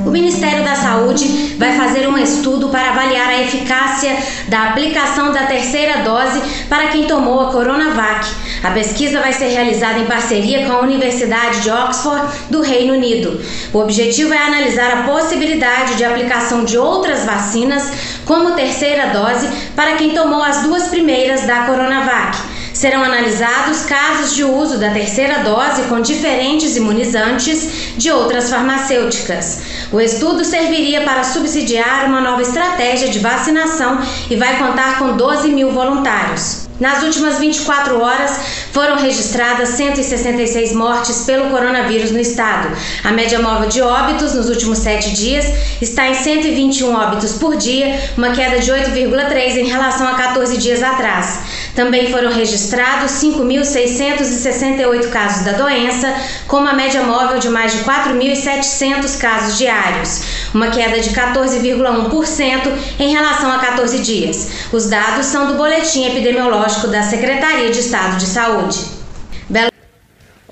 O 0.06 0.10
Ministério 0.10 0.66
da 0.66 0.76
Saúde 0.76 1.56
vai 1.58 1.78
fazer 1.78 2.08
um 2.10 2.18
estudo 2.18 2.68
para 2.68 2.90
avaliar 2.90 3.30
a 3.30 3.42
eficácia 3.42 4.18
da 4.50 4.70
aplicação 4.70 5.32
da 5.32 5.44
terceira 5.44 6.04
dose 6.04 6.42
para 6.68 6.88
quem 6.88 7.06
tomou 7.06 7.40
a 7.40 7.52
Coronavac. 7.52 8.28
A 8.62 8.72
pesquisa 8.72 9.22
vai 9.22 9.32
ser 9.32 9.48
realizada 9.48 10.00
em 10.00 10.06
parceria 10.06 10.66
com 10.66 10.74
a 10.74 10.82
Universidade 10.82 11.62
de 11.62 11.70
Oxford 11.70 12.22
do 12.50 12.62
Reino 12.62 12.94
Unido. 12.94 13.40
O 13.72 13.80
objetivo 13.80 14.34
é 14.34 14.38
analisar 14.38 14.92
a 14.92 15.04
possibilidade 15.04 15.96
de 15.96 16.04
aplicação 16.04 16.66
de 16.66 16.78
outras 16.78 17.24
vacinas 17.24 17.90
como 18.26 18.52
terceira 18.52 19.08
dose 19.08 19.48
para 19.74 19.96
quem 19.96 20.10
tomou 20.10 20.44
as 20.44 20.64
duas 20.64 20.84
primeiras 20.90 21.44
da 21.48 21.64
Coronavac. 21.66 22.53
Serão 22.74 23.04
analisados 23.04 23.84
casos 23.84 24.36
de 24.36 24.44
uso 24.44 24.80
da 24.80 24.90
terceira 24.90 25.44
dose 25.44 25.84
com 25.84 26.02
diferentes 26.02 26.76
imunizantes 26.76 27.94
de 27.96 28.12
outras 28.12 28.50
farmacêuticas. 28.50 29.62
O 29.92 30.02
estudo 30.02 30.44
serviria 30.44 31.02
para 31.02 31.24
subsidiar 31.24 32.06
uma 32.06 32.20
nova 32.20 32.42
estratégia 32.42 33.10
de 33.10 33.20
vacinação 33.20 34.00
e 34.30 34.36
vai 34.36 34.58
contar 34.58 34.98
com 34.98 35.16
12 35.16 35.50
mil 35.50 35.72
voluntários. 35.72 36.64
Nas 36.80 37.04
últimas 37.04 37.38
24 37.38 38.02
horas, 38.02 38.40
foram 38.72 38.98
registradas 38.98 39.70
166 39.70 40.74
mortes 40.74 41.24
pelo 41.24 41.52
coronavírus 41.52 42.12
no 42.12 42.20
estado. 42.20 42.76
A 43.04 43.12
média 43.12 43.40
móvel 43.40 43.70
de 43.70 43.82
óbitos 43.82 44.34
nos 44.34 44.50
últimos 44.50 44.80
sete 44.80 45.12
dias 45.12 45.46
está 45.80 46.10
em 46.10 46.16
121 46.16 46.94
óbitos 46.94 47.34
por 47.34 47.56
dia, 47.56 48.00
uma 48.18 48.32
queda 48.32 48.60
de 48.60 48.72
8,3 48.72 49.58
em 49.58 49.68
relação 49.68 50.08
a 50.08 50.16
14 50.16 50.58
dias 50.58 50.82
atrás. 50.82 51.40
Também 51.76 52.12
foram 52.12 52.32
registrados 52.32 53.12
5.668 53.14 55.10
casos 55.10 55.44
da 55.44 55.54
doença, 55.54 56.14
com 56.48 56.58
uma 56.58 56.74
média 56.74 57.04
móvel 57.04 57.40
de 57.40 57.50
mais 57.50 57.72
de 57.72 57.80
4.700 57.84 59.20
casos 59.20 59.58
diários, 59.58 60.22
uma 60.54 60.68
queda 60.68 61.00
de 61.00 61.10
14,1% 61.10 62.72
em 63.00 63.12
relação 63.12 63.52
a 63.52 63.58
14 63.58 64.00
dias. 64.00 64.68
Os 64.72 64.88
dados 64.88 65.26
são 65.26 65.48
do 65.48 65.56
boletim 65.56 66.06
epidemiológico 66.06 66.88
da 66.88 67.02
Secretaria 67.02 67.72
de 67.72 67.80
Estado 67.80 68.18
de 68.18 68.26
Saúde. 68.26 69.04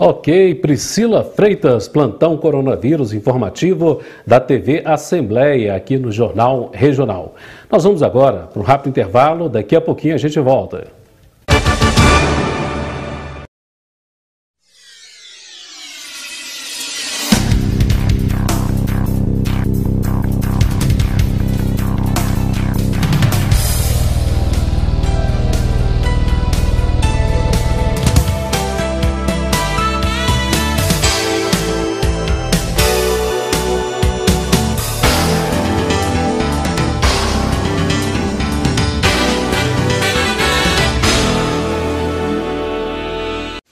Ok, 0.03 0.55
Priscila 0.55 1.23
Freitas, 1.23 1.87
plantão 1.87 2.35
coronavírus 2.35 3.13
informativo 3.13 4.01
da 4.25 4.39
TV 4.39 4.81
Assembleia, 4.83 5.75
aqui 5.75 5.95
no 5.95 6.11
Jornal 6.11 6.71
Regional. 6.73 7.35
Nós 7.69 7.83
vamos 7.83 8.01
agora 8.01 8.49
para 8.51 8.59
um 8.59 8.65
rápido 8.65 8.89
intervalo, 8.89 9.47
daqui 9.47 9.75
a 9.75 9.81
pouquinho 9.81 10.15
a 10.15 10.17
gente 10.17 10.39
volta. 10.39 11.00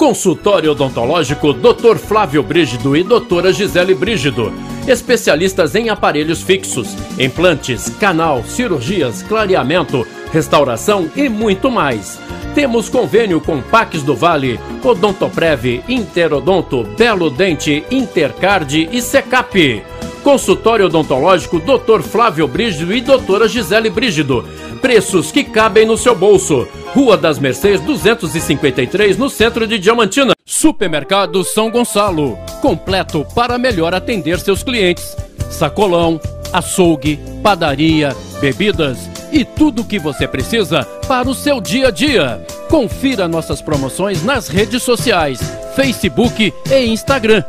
Consultório 0.10 0.72
Odontológico 0.72 1.54
Dr. 1.54 1.98
Flávio 1.98 2.42
Brígido 2.42 2.98
e 2.98 3.04
Doutora 3.04 3.54
Gisele 3.54 3.94
Brígido. 3.94 4.51
Especialistas 4.88 5.75
em 5.75 5.89
aparelhos 5.89 6.42
fixos, 6.42 6.96
implantes, 7.20 7.89
canal, 8.00 8.44
cirurgias, 8.44 9.22
clareamento, 9.22 10.04
restauração 10.34 11.12
e 11.16 11.30
muito 11.30 11.70
mais. 11.70 12.20
Temos 12.56 12.89
convênio 12.89 13.39
com 13.39 13.62
Pax 13.62 14.01
do 14.01 14.16
Vale, 14.16 14.60
Odontoprev, 14.84 15.84
Interodonto, 15.88 16.84
Belo 16.98 17.30
Dente, 17.30 17.86
Intercard 17.92 18.89
e 18.92 19.04
Secap. 19.04 19.84
Consultório 20.24 20.88
Odontológico 20.88 21.60
Dr. 21.60 22.01
Flávio 22.01 22.48
Brígido 22.48 22.96
e 22.96 23.00
Doutora 23.00 23.48
Gisele 23.48 23.92
Brígido. 23.92 24.44
Preços 24.82 25.32
que 25.32 25.44
cabem 25.44 25.86
no 25.86 25.96
seu 25.96 26.16
bolso. 26.16 26.68
Rua 26.93 27.15
das 27.15 27.38
Mercês 27.38 27.79
253, 27.81 29.15
no 29.15 29.29
centro 29.29 29.67
de 29.67 29.77
Diamantina. 29.77 30.34
Supermercado 30.43 31.43
São 31.43 31.69
Gonçalo. 31.69 32.38
Completo 32.62 33.25
para 33.36 33.60
melhor 33.60 33.93
atender 33.93 34.39
seus 34.39 34.63
clientes. 34.63 35.15
Sacolão, 35.51 36.19
açougue, 36.51 37.19
padaria, 37.43 38.15
bebidas 38.41 38.98
e 39.31 39.46
tudo 39.46 39.84
o 39.84 39.86
que 39.86 40.00
você 40.00 40.27
precisa 40.27 40.84
para 41.08 41.29
o 41.29 41.36
seu 41.36 41.62
dia 41.62 41.89
a 41.89 41.91
dia. 41.91 42.43
Confira 42.69 43.27
nossas 43.27 43.62
promoções 43.62 44.24
nas 44.24 44.48
redes 44.48 44.81
sociais, 44.81 45.39
Facebook 45.75 46.51
e 46.72 46.86
Instagram. 46.86 47.43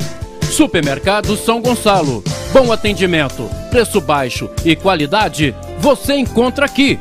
Supermercado 0.50 1.35
São 1.37 1.62
Gonçalo. 1.62 2.23
Bom 2.52 2.70
atendimento, 2.70 3.49
preço 3.70 4.00
baixo 4.00 4.50
e 4.64 4.76
qualidade 4.76 5.54
você 5.78 6.14
encontra 6.14 6.66
aqui. 6.66 6.99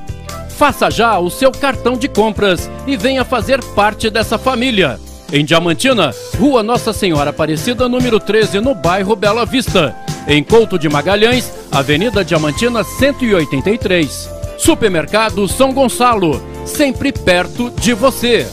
Faça 0.60 0.92
já 0.92 1.18
o 1.18 1.30
seu 1.30 1.54
cartão 1.54 1.96
de 1.96 2.10
compras 2.10 2.70
e 2.86 2.98
venha 2.98 3.24
fazer 3.24 3.64
parte 3.74 4.10
dessa 4.10 4.38
família. 4.38 5.00
Em 5.32 5.46
Diamantina, 5.46 6.14
Rua 6.38 6.62
Nossa 6.62 6.92
Senhora 6.92 7.30
Aparecida, 7.30 7.88
número 7.88 8.20
13, 8.20 8.60
no 8.60 8.76
bairro 8.76 9.16
Bela 9.16 9.46
Vista. 9.46 9.96
Em 10.28 10.44
Couto 10.44 10.78
de 10.78 10.90
Magalhães, 10.90 11.50
Avenida 11.72 12.26
Diamantina 12.26 12.84
183. 12.84 14.30
Supermercado 14.58 15.48
São 15.48 15.72
Gonçalo, 15.72 16.44
sempre 16.66 17.14
perto 17.14 17.72
de 17.72 17.94
você. 17.94 18.46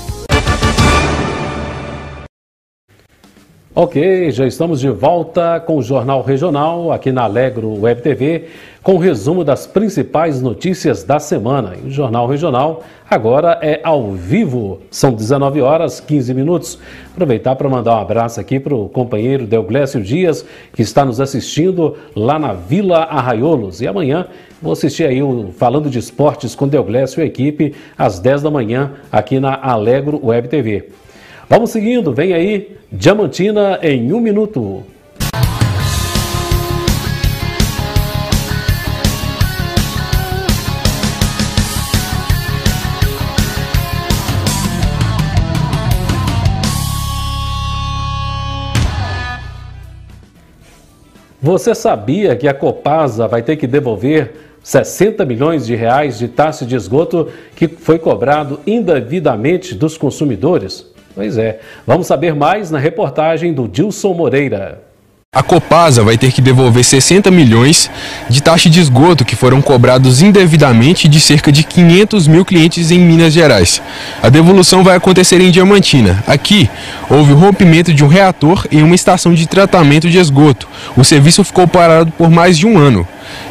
Ok, 3.78 4.30
já 4.30 4.46
estamos 4.46 4.80
de 4.80 4.88
volta 4.88 5.60
com 5.60 5.76
o 5.76 5.82
Jornal 5.82 6.22
Regional 6.22 6.90
aqui 6.90 7.12
na 7.12 7.24
Alegro 7.24 7.78
Web 7.78 8.00
TV, 8.00 8.44
com 8.82 8.94
o 8.94 8.98
resumo 8.98 9.44
das 9.44 9.66
principais 9.66 10.40
notícias 10.40 11.04
da 11.04 11.18
semana. 11.18 11.74
E 11.84 11.88
o 11.88 11.90
Jornal 11.90 12.26
Regional 12.26 12.82
agora 13.10 13.58
é 13.60 13.78
ao 13.84 14.12
vivo, 14.12 14.80
são 14.90 15.12
19 15.12 15.60
horas 15.60 16.00
15 16.00 16.32
minutos. 16.32 16.78
Aproveitar 17.12 17.54
para 17.54 17.68
mandar 17.68 17.96
um 17.96 18.00
abraço 18.00 18.40
aqui 18.40 18.58
para 18.58 18.74
o 18.74 18.88
companheiro 18.88 19.46
Deoglécio 19.46 20.02
Dias, 20.02 20.42
que 20.72 20.80
está 20.80 21.04
nos 21.04 21.20
assistindo 21.20 21.98
lá 22.14 22.38
na 22.38 22.54
Vila 22.54 23.00
Arraiolos. 23.00 23.82
E 23.82 23.86
amanhã 23.86 24.26
vou 24.62 24.72
assistir 24.72 25.04
aí 25.04 25.22
o 25.22 25.52
Falando 25.54 25.90
de 25.90 25.98
Esportes 25.98 26.54
com 26.54 26.66
Deoglécio 26.66 27.22
e 27.22 27.26
equipe 27.26 27.74
às 27.98 28.18
10 28.20 28.40
da 28.40 28.50
manhã 28.50 28.92
aqui 29.12 29.38
na 29.38 29.54
Alegro 29.54 30.18
Web 30.24 30.48
TV. 30.48 30.88
Vamos 31.48 31.70
seguindo, 31.70 32.12
vem 32.12 32.32
aí 32.32 32.76
Diamantina 32.90 33.78
em 33.80 34.12
um 34.12 34.18
minuto. 34.18 34.82
Você 51.40 51.76
sabia 51.76 52.34
que 52.34 52.48
a 52.48 52.54
Copasa 52.54 53.28
vai 53.28 53.40
ter 53.40 53.54
que 53.54 53.68
devolver 53.68 54.32
60 54.64 55.24
milhões 55.24 55.64
de 55.64 55.76
reais 55.76 56.18
de 56.18 56.26
taxa 56.26 56.66
de 56.66 56.74
esgoto 56.74 57.28
que 57.54 57.68
foi 57.68 58.00
cobrado 58.00 58.58
indevidamente 58.66 59.76
dos 59.76 59.96
consumidores? 59.96 60.95
Pois 61.16 61.38
é. 61.38 61.60
Vamos 61.86 62.06
saber 62.06 62.34
mais 62.34 62.70
na 62.70 62.78
reportagem 62.78 63.54
do 63.54 63.66
Dilson 63.66 64.12
Moreira. 64.12 64.82
A 65.34 65.42
Copasa 65.42 66.04
vai 66.04 66.18
ter 66.18 66.30
que 66.30 66.42
devolver 66.42 66.84
60 66.84 67.30
milhões 67.30 67.90
de 68.28 68.42
taxa 68.42 68.68
de 68.68 68.80
esgoto 68.80 69.24
que 69.24 69.34
foram 69.34 69.62
cobrados 69.62 70.20
indevidamente 70.20 71.08
de 71.08 71.18
cerca 71.18 71.50
de 71.50 71.62
500 71.62 72.28
mil 72.28 72.44
clientes 72.44 72.90
em 72.90 72.98
Minas 72.98 73.32
Gerais. 73.32 73.80
A 74.22 74.28
devolução 74.28 74.84
vai 74.84 74.94
acontecer 74.94 75.40
em 75.40 75.50
Diamantina. 75.50 76.22
Aqui, 76.26 76.68
houve 77.08 77.32
o 77.32 77.36
rompimento 77.36 77.94
de 77.94 78.04
um 78.04 78.08
reator 78.08 78.66
em 78.70 78.82
uma 78.82 78.94
estação 78.94 79.32
de 79.32 79.46
tratamento 79.46 80.10
de 80.10 80.18
esgoto. 80.18 80.68
O 80.94 81.04
serviço 81.04 81.42
ficou 81.44 81.66
parado 81.66 82.12
por 82.12 82.30
mais 82.30 82.58
de 82.58 82.66
um 82.66 82.78
ano 82.78 83.08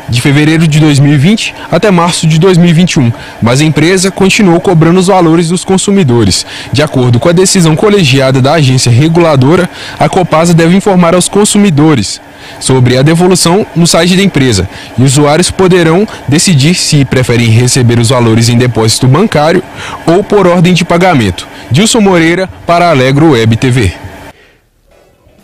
de 0.10 0.22
fevereiro 0.22 0.68
de 0.68 0.80
2020 0.80 1.54
até 1.72 1.92
março 1.92 2.28
de 2.28 2.40
2021, 2.40 3.12
mas 3.42 3.62
a 3.62 3.66
empresa 3.66 4.12
continuou 4.12 4.60
cobrando 4.60 5.00
os 5.00 5.08
valores 5.08 5.50
dos 5.50 5.64
consumidores. 5.64 6.46
De 6.72 6.82
acordo 6.82 7.20
com 7.20 7.30
a 7.30 7.34
decisão 7.34 7.76
colegiada 7.76 8.42
da 8.42 8.54
agência 8.54 8.92
reguladora, 8.92 9.70
a 10.00 10.08
Copasa 10.08 10.54
deve 10.54 10.76
informar 10.76 11.16
aos 11.16 11.28
consumidores 11.28 12.22
sobre 12.60 12.98
a 12.98 13.02
devolução 13.02 13.66
no 13.76 13.88
site 13.88 14.16
da 14.16 14.24
empresa 14.24 14.70
e 14.98 15.04
usuários 15.04 15.52
poderão 15.52 16.08
decidir 16.28 16.76
se 16.76 17.04
preferem 17.06 17.48
receber 17.48 18.00
os 18.00 18.10
valores 18.10 18.50
em 18.50 18.58
depósito 18.58 19.08
bancário 19.08 19.64
ou 20.06 20.24
por 20.24 20.48
ordem 20.48 20.74
de 20.74 20.86
pagamento. 20.86 21.48
Dilson 21.72 22.02
Moreira 22.02 22.48
para 22.66 22.90
Alegro 22.90 23.32
Web 23.32 23.58
TV. 23.58 23.94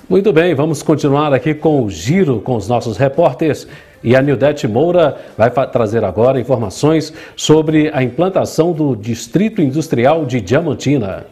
Muito 0.10 0.34
bem, 0.34 0.54
vamos 0.54 0.84
continuar 0.84 1.34
aqui 1.34 1.54
com 1.54 1.84
o 1.84 1.90
giro 1.90 2.42
com 2.42 2.56
os 2.56 2.68
nossos 2.68 2.98
repórteres. 2.98 3.68
E 4.04 4.16
a 4.16 4.22
Nildete 4.22 4.68
Moura 4.68 5.18
vai 5.38 5.50
trazer 5.68 6.04
agora 6.04 6.40
informações 6.40 7.14
sobre 7.36 7.92
a 7.94 8.02
implantação 8.02 8.72
do 8.72 8.96
Distrito 8.96 9.62
Industrial 9.62 10.26
de 10.26 10.42
Diamantina. 10.42 11.26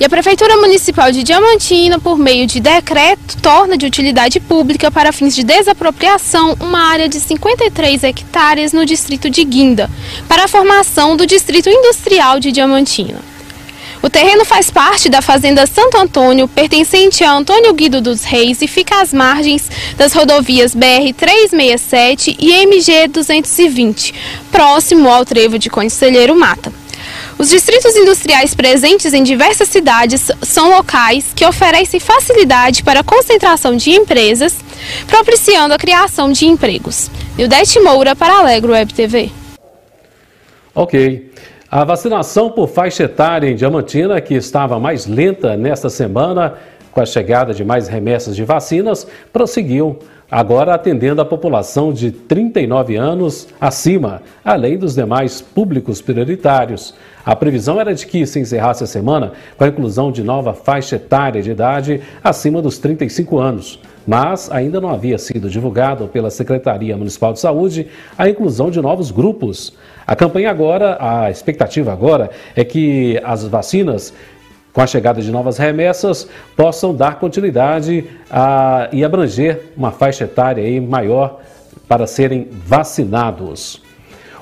E 0.00 0.04
a 0.04 0.08
Prefeitura 0.08 0.56
Municipal 0.56 1.10
de 1.10 1.24
Diamantina, 1.24 1.98
por 1.98 2.16
meio 2.16 2.46
de 2.46 2.60
decreto, 2.60 3.36
torna 3.42 3.76
de 3.76 3.84
utilidade 3.84 4.38
pública 4.38 4.92
para 4.92 5.12
fins 5.12 5.34
de 5.34 5.42
desapropriação 5.42 6.56
uma 6.60 6.88
área 6.88 7.08
de 7.08 7.18
53 7.18 8.04
hectares 8.04 8.72
no 8.72 8.86
distrito 8.86 9.28
de 9.28 9.42
Guinda, 9.42 9.90
para 10.28 10.44
a 10.44 10.48
formação 10.48 11.16
do 11.16 11.26
Distrito 11.26 11.68
Industrial 11.68 12.38
de 12.38 12.52
Diamantina. 12.52 13.37
O 14.00 14.08
terreno 14.08 14.44
faz 14.44 14.70
parte 14.70 15.08
da 15.08 15.20
Fazenda 15.20 15.66
Santo 15.66 15.96
Antônio, 15.98 16.46
pertencente 16.46 17.24
a 17.24 17.32
Antônio 17.32 17.72
Guido 17.74 18.00
dos 18.00 18.22
Reis 18.22 18.62
e 18.62 18.68
fica 18.68 19.00
às 19.00 19.12
margens 19.12 19.68
das 19.96 20.12
rodovias 20.12 20.74
BR-367 20.74 22.36
e 22.38 22.52
MG-220, 22.64 24.14
próximo 24.52 25.08
ao 25.08 25.24
trevo 25.24 25.58
de 25.58 25.68
Conselheiro 25.68 26.36
Mata. 26.36 26.72
Os 27.36 27.48
distritos 27.48 27.94
industriais 27.96 28.54
presentes 28.54 29.12
em 29.12 29.22
diversas 29.22 29.68
cidades 29.68 30.30
são 30.42 30.70
locais 30.70 31.26
que 31.34 31.46
oferecem 31.46 32.00
facilidade 32.00 32.82
para 32.82 33.00
a 33.00 33.04
concentração 33.04 33.76
de 33.76 33.90
empresas, 33.90 34.56
propiciando 35.06 35.74
a 35.74 35.78
criação 35.78 36.30
de 36.32 36.46
empregos. 36.46 37.10
Ildete 37.36 37.78
Moura 37.80 38.14
para 38.14 38.38
Alegro 38.38 38.72
Web 38.72 38.92
TV. 38.92 39.30
Ok. 40.74 41.27
A 41.70 41.84
vacinação 41.84 42.50
por 42.50 42.66
faixa 42.66 43.02
etária 43.02 43.46
em 43.46 43.54
Diamantina, 43.54 44.18
que 44.22 44.32
estava 44.32 44.80
mais 44.80 45.06
lenta 45.06 45.54
nesta 45.54 45.90
semana, 45.90 46.54
com 46.90 46.98
a 46.98 47.04
chegada 47.04 47.52
de 47.52 47.62
mais 47.62 47.88
remessas 47.88 48.34
de 48.34 48.42
vacinas, 48.42 49.06
prosseguiu, 49.34 49.98
agora 50.30 50.74
atendendo 50.74 51.20
a 51.20 51.26
população 51.26 51.92
de 51.92 52.10
39 52.10 52.96
anos 52.96 53.48
acima, 53.60 54.22
além 54.42 54.78
dos 54.78 54.94
demais 54.94 55.42
públicos 55.42 56.00
prioritários. 56.00 56.94
A 57.22 57.36
previsão 57.36 57.78
era 57.78 57.94
de 57.94 58.06
que 58.06 58.24
se 58.24 58.40
encerrasse 58.40 58.82
a 58.82 58.86
semana 58.86 59.32
com 59.58 59.64
a 59.64 59.68
inclusão 59.68 60.10
de 60.10 60.24
nova 60.24 60.54
faixa 60.54 60.96
etária 60.96 61.42
de 61.42 61.50
idade 61.50 62.00
acima 62.24 62.62
dos 62.62 62.78
35 62.78 63.38
anos 63.38 63.78
mas 64.08 64.50
ainda 64.50 64.80
não 64.80 64.88
havia 64.88 65.18
sido 65.18 65.50
divulgado 65.50 66.08
pela 66.08 66.30
Secretaria 66.30 66.96
Municipal 66.96 67.34
de 67.34 67.40
Saúde 67.40 67.88
a 68.16 68.26
inclusão 68.26 68.70
de 68.70 68.80
novos 68.80 69.10
grupos. 69.10 69.74
A 70.08 70.16
campanha 70.16 70.50
agora, 70.50 70.96
a 70.98 71.30
expectativa 71.30 71.92
agora 71.92 72.30
é 72.56 72.64
que 72.64 73.20
as 73.22 73.44
vacinas 73.46 74.14
com 74.72 74.82
a 74.82 74.86
chegada 74.86 75.20
de 75.20 75.32
novas 75.32 75.58
remessas, 75.58 76.28
possam 76.56 76.94
dar 76.94 77.18
continuidade 77.18 78.04
a, 78.30 78.88
e 78.92 79.04
abranger 79.04 79.72
uma 79.76 79.90
faixa 79.90 80.22
etária 80.22 80.80
maior 80.80 81.40
para 81.88 82.06
serem 82.06 82.46
vacinados. 82.64 83.82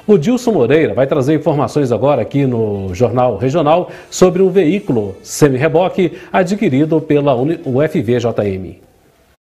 O 0.06 0.18
Dilson 0.18 0.52
Moreira 0.52 0.92
vai 0.92 1.06
trazer 1.06 1.34
informações 1.34 1.90
agora 1.90 2.20
aqui 2.20 2.44
no 2.44 2.94
Jornal 2.94 3.38
Regional 3.38 3.90
sobre 4.10 4.42
um 4.42 4.50
veículo 4.50 5.16
semi-reboque 5.22 6.12
adquirido 6.30 7.00
pela 7.00 7.34
UFVJM. 7.34 8.85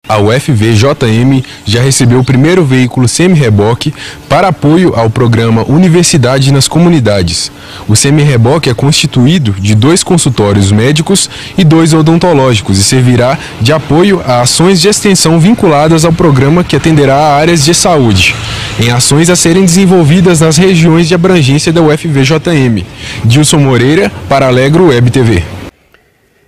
A 0.07 0.19
UFVJM 0.19 1.43
já 1.65 1.81
recebeu 1.81 2.19
o 2.19 2.23
primeiro 2.23 2.63
veículo 2.63 3.07
semi-reboque 3.07 3.93
para 4.29 4.47
apoio 4.47 4.93
ao 4.95 5.09
programa 5.09 5.63
Universidade 5.67 6.51
nas 6.51 6.67
Comunidades. 6.67 7.51
O 7.87 7.95
semi-reboque 7.95 8.69
é 8.69 8.73
constituído 8.73 9.51
de 9.59 9.75
dois 9.75 10.03
consultórios 10.03 10.71
médicos 10.71 11.29
e 11.57 11.63
dois 11.63 11.93
odontológicos 11.93 12.79
e 12.79 12.83
servirá 12.83 13.37
de 13.59 13.73
apoio 13.73 14.21
a 14.25 14.41
ações 14.41 14.79
de 14.79 14.87
extensão 14.87 15.39
vinculadas 15.39 16.05
ao 16.05 16.13
programa 16.13 16.63
que 16.63 16.75
atenderá 16.75 17.15
a 17.15 17.35
áreas 17.35 17.65
de 17.65 17.73
saúde, 17.73 18.33
em 18.79 18.89
ações 18.89 19.29
a 19.29 19.35
serem 19.35 19.65
desenvolvidas 19.65 20.39
nas 20.39 20.57
regiões 20.57 21.07
de 21.07 21.15
abrangência 21.15 21.73
da 21.73 21.81
UFVJM. 21.81 22.85
Dilson 23.25 23.57
Moreira, 23.57 24.11
para 24.29 24.47
Alegro 24.47 24.87
Web 24.87 25.11
TV. 25.11 25.43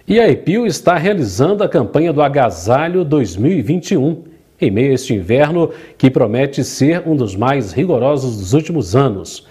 E 0.10 0.19
a 0.19 0.28
EPIL 0.28 0.65
está 0.65 0.95
realizando 0.95 1.63
a 1.63 1.69
campanha 1.69 2.12
do 2.12 2.19
Agasalho 2.19 3.06
2021, 3.06 4.24
em 4.60 4.72
meio 4.72 4.89
a 4.89 4.95
este 4.95 5.13
inverno 5.13 5.69
que 6.00 6.10
promete 6.10 6.63
ser 6.63 7.04
um 7.08 7.15
dos 7.15 7.36
mais 7.36 7.72
rigorosos 7.72 8.38
dos 8.38 8.54
últimos 8.54 8.95
anos. 8.95 9.45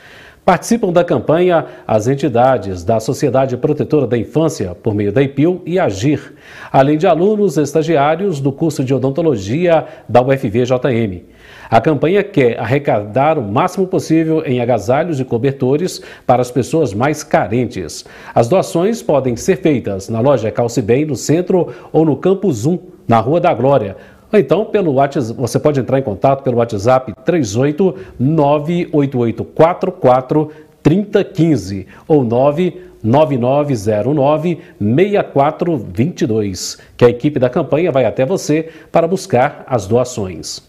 Participam 0.45 0.93
da 0.93 1.05
campanha 1.05 1.65
as 1.87 2.09
entidades 2.09 2.83
da 2.83 2.99
Sociedade 2.99 3.57
Protetora 3.57 4.05
da 4.05 4.19
Infância, 4.19 4.75
por 4.75 4.97
meio 4.97 5.13
da 5.13 5.23
IPIL 5.23 5.63
e 5.65 5.79
AGIR, 5.79 6.35
além 6.73 6.99
de 6.99 7.07
alunos 7.07 7.57
estagiários 7.57 8.41
do 8.41 8.51
curso 8.51 8.83
de 8.83 8.93
odontologia 8.93 9.87
da 10.09 10.21
UFVJM. 10.21 11.23
A 11.71 11.81
campanha 11.81 12.25
quer 12.25 12.59
arrecadar 12.59 13.39
o 13.39 13.43
máximo 13.43 13.87
possível 13.87 14.43
em 14.47 14.61
agasalhos 14.61 15.21
e 15.21 15.25
cobertores 15.25 16.01
para 16.27 16.41
as 16.41 16.51
pessoas 16.51 16.95
mais 16.95 17.23
carentes. 17.23 18.07
As 18.35 18.49
doações 18.49 19.03
podem 19.03 19.37
ser 19.37 19.57
feitas 19.57 20.09
na 20.09 20.21
loja 20.21 20.51
Calce 20.51 20.81
Bem, 20.81 21.05
no 21.05 21.15
centro, 21.15 21.69
ou 21.93 22.07
no 22.07 22.17
Campus 22.17 22.65
1, 22.65 22.79
na 23.07 23.21
Rua 23.21 23.39
da 23.39 23.53
Glória, 23.53 23.97
ou 24.33 24.39
então, 24.39 24.65
pelo 24.67 24.93
WhatsApp, 24.95 25.41
você 25.41 25.59
pode 25.59 25.81
entrar 25.81 25.99
em 25.99 26.03
contato 26.03 26.43
pelo 26.43 26.59
WhatsApp 26.59 27.15
38 27.25 27.95
98844 28.19 30.51
3015 30.83 31.87
ou 32.07 32.23
99909 32.25 34.59
6422, 34.79 36.77
que 36.97 37.07
a 37.07 37.09
equipe 37.09 37.41
da 37.41 37.49
campanha 37.49 37.91
vai 37.91 38.05
até 38.05 38.27
você 38.27 38.69
para 38.93 39.09
buscar 39.09 39.65
as 39.67 39.87
doações. 39.87 40.69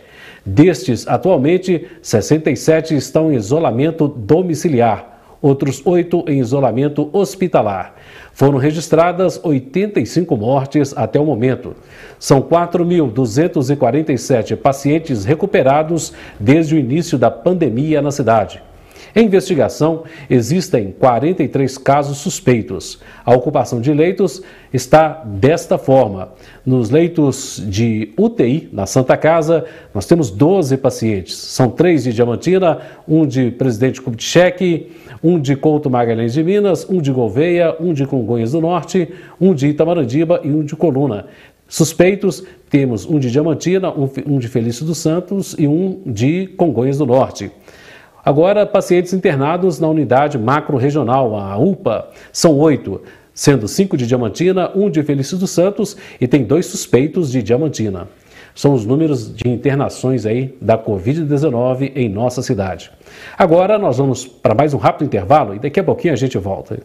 Destes, 0.45 1.07
atualmente, 1.07 1.87
67 2.03 2.97
estão 2.97 3.33
em 3.33 3.37
isolamento 3.37 4.09
domiciliar, 4.09 5.14
outros 5.45 5.81
oito 5.85 6.25
em 6.27 6.41
isolamento 6.41 7.11
hospitalar. 7.13 7.97
Foram 8.33 8.57
registradas 8.57 9.39
85 9.45 10.35
mortes 10.39 10.97
até 10.97 11.21
o 11.21 11.27
momento. 11.27 11.77
São 12.19 12.41
4.247 12.41 14.57
pacientes 14.57 15.27
recuperados 15.27 16.15
desde 16.41 16.75
o 16.75 16.79
início 16.79 17.19
da 17.19 17.31
pandemia 17.31 18.01
na 18.01 18.11
cidade. 18.11 18.63
Em 19.17 19.27
investigação, 19.27 20.03
existem 20.29 20.91
43 20.91 21.79
casos 21.79 22.19
suspeitos. 22.19 22.99
A 23.25 23.33
ocupação 23.33 23.81
de 23.81 23.93
leitos 23.93 24.43
está 24.73 25.23
desta 25.25 25.79
forma. 25.79 26.33
Nos 26.67 26.91
leitos 26.91 27.63
de 27.65 28.13
UTI, 28.19 28.69
na 28.73 28.87
Santa 28.87 29.17
Casa, 29.17 29.67
nós 29.95 30.07
temos 30.07 30.33
12 30.33 30.77
pacientes. 30.79 31.37
São 31.37 31.71
três 31.71 32.03
de 32.03 32.13
Diamantina, 32.13 32.81
um 33.07 33.25
de 33.25 33.53
Presidente 33.53 34.03
Kubitschek, 34.03 34.91
um 35.23 35.39
de 35.39 35.55
Couto 35.55 35.89
Magalhães 35.89 36.33
de 36.33 36.43
Minas, 36.43 36.85
um 36.91 37.01
de 37.01 37.13
Gouveia, 37.13 37.77
um 37.79 37.93
de 37.93 38.05
Congonhas 38.07 38.51
do 38.51 38.61
Norte, 38.61 39.09
um 39.41 39.55
de 39.55 39.69
Itamarandiba 39.69 40.41
e 40.43 40.49
um 40.49 40.65
de 40.65 40.75
Coluna. 40.75 41.27
Suspeitos, 41.69 42.45
temos 42.69 43.07
um 43.07 43.21
de 43.21 43.31
Diamantina, 43.31 43.93
um 43.93 44.39
de 44.39 44.49
Felício 44.49 44.85
dos 44.85 44.99
Santos 44.99 45.55
e 45.57 45.69
um 45.69 46.03
de 46.05 46.49
Congonhas 46.57 46.99
do 46.99 47.07
Norte. 47.07 47.51
Agora, 48.25 48.65
pacientes 48.65 49.13
internados 49.13 49.79
na 49.79 49.87
unidade 49.87 50.39
macro-regional, 50.39 51.37
a 51.37 51.59
UPA, 51.59 52.09
são 52.33 52.57
oito, 52.59 53.03
sendo 53.35 53.69
cinco 53.69 53.99
de 53.99 54.07
Diamantina, 54.07 54.71
um 54.75 54.89
de 54.89 55.03
Felício 55.03 55.37
dos 55.37 55.51
Santos 55.51 55.95
e 56.19 56.27
tem 56.27 56.43
dois 56.43 56.65
suspeitos 56.65 57.31
de 57.31 57.43
Diamantina. 57.43 58.09
São 58.55 58.73
os 58.73 58.87
números 58.87 59.35
de 59.35 59.47
internações 59.47 60.25
aí 60.25 60.57
da 60.59 60.79
Covid-19 60.79 61.93
em 61.95 62.09
nossa 62.09 62.41
cidade. 62.41 62.91
Agora 63.37 63.77
nós 63.79 63.99
vamos 63.99 64.25
para 64.25 64.55
mais 64.55 64.73
um 64.73 64.79
rápido 64.79 65.05
intervalo 65.05 65.55
e 65.55 65.59
daqui 65.59 65.79
a 65.79 65.85
pouquinho 65.85 66.15
a 66.15 66.17
gente 66.17 66.39
volta. 66.39 66.79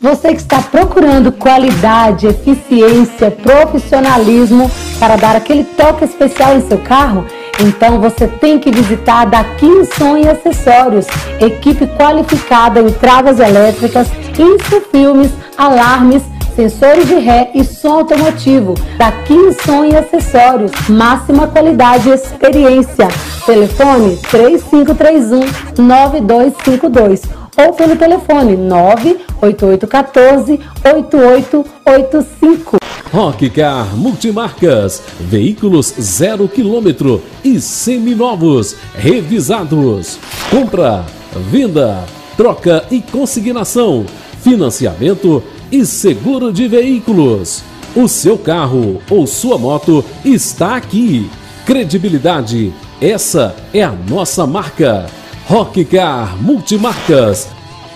Você 0.00 0.28
que 0.28 0.40
está 0.40 0.62
procurando 0.62 1.32
qualidade, 1.32 2.28
eficiência, 2.28 3.30
profissionalismo 3.30 4.70
para 4.98 5.16
dar 5.16 5.34
aquele 5.34 5.64
toque 5.64 6.04
especial 6.04 6.56
em 6.56 6.60
seu 6.60 6.78
carro, 6.78 7.26
então 7.60 8.00
você 8.00 8.26
tem 8.26 8.58
que 8.58 8.70
visitar 8.70 9.22
a 9.22 9.24
Daqui 9.24 9.84
Som 9.96 10.16
e 10.16 10.28
Acessórios, 10.28 11.06
equipe 11.40 11.86
qualificada 11.86 12.80
em 12.80 12.90
travas 12.90 13.40
elétricas, 13.40 14.08
infofilmes, 14.38 15.30
alarmes, 15.56 16.22
sensores 16.54 17.06
de 17.06 17.14
ré 17.14 17.50
e 17.54 17.64
som 17.64 17.98
automotivo. 17.98 18.74
Daqui 18.96 19.52
Som 19.64 19.84
e 19.84 19.96
Acessórios, 19.96 20.72
máxima 20.88 21.46
qualidade 21.48 22.08
e 22.08 22.12
experiência. 22.12 23.08
Telefone 23.46 24.16
3531 24.30 25.40
9252 25.78 27.47
ou 27.58 27.72
pelo 27.72 27.96
telefone 27.96 28.56
98814 28.56 30.60
8885. 30.84 32.76
Rockcar 33.12 33.96
Multimarcas, 33.96 35.02
veículos 35.18 35.92
zero 36.00 36.46
quilômetro 36.46 37.20
e 37.42 37.60
seminovos, 37.60 38.76
revisados. 38.94 40.20
Compra, 40.50 41.04
venda, 41.50 42.04
troca 42.36 42.84
e 42.90 43.00
consignação, 43.00 44.04
financiamento 44.42 45.42
e 45.72 45.86
seguro 45.86 46.52
de 46.52 46.68
veículos. 46.68 47.64
O 47.96 48.06
seu 48.06 48.36
carro 48.38 49.00
ou 49.10 49.26
sua 49.26 49.58
moto 49.58 50.04
está 50.24 50.76
aqui. 50.76 51.28
Credibilidade, 51.64 52.72
essa 53.00 53.56
é 53.72 53.82
a 53.82 53.90
nossa 53.90 54.46
marca. 54.46 55.06
Rockcar 55.48 56.36
Multimarcas. 56.42 57.48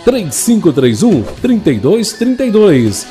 3531 0.04 1.24
3232 1.40 3.06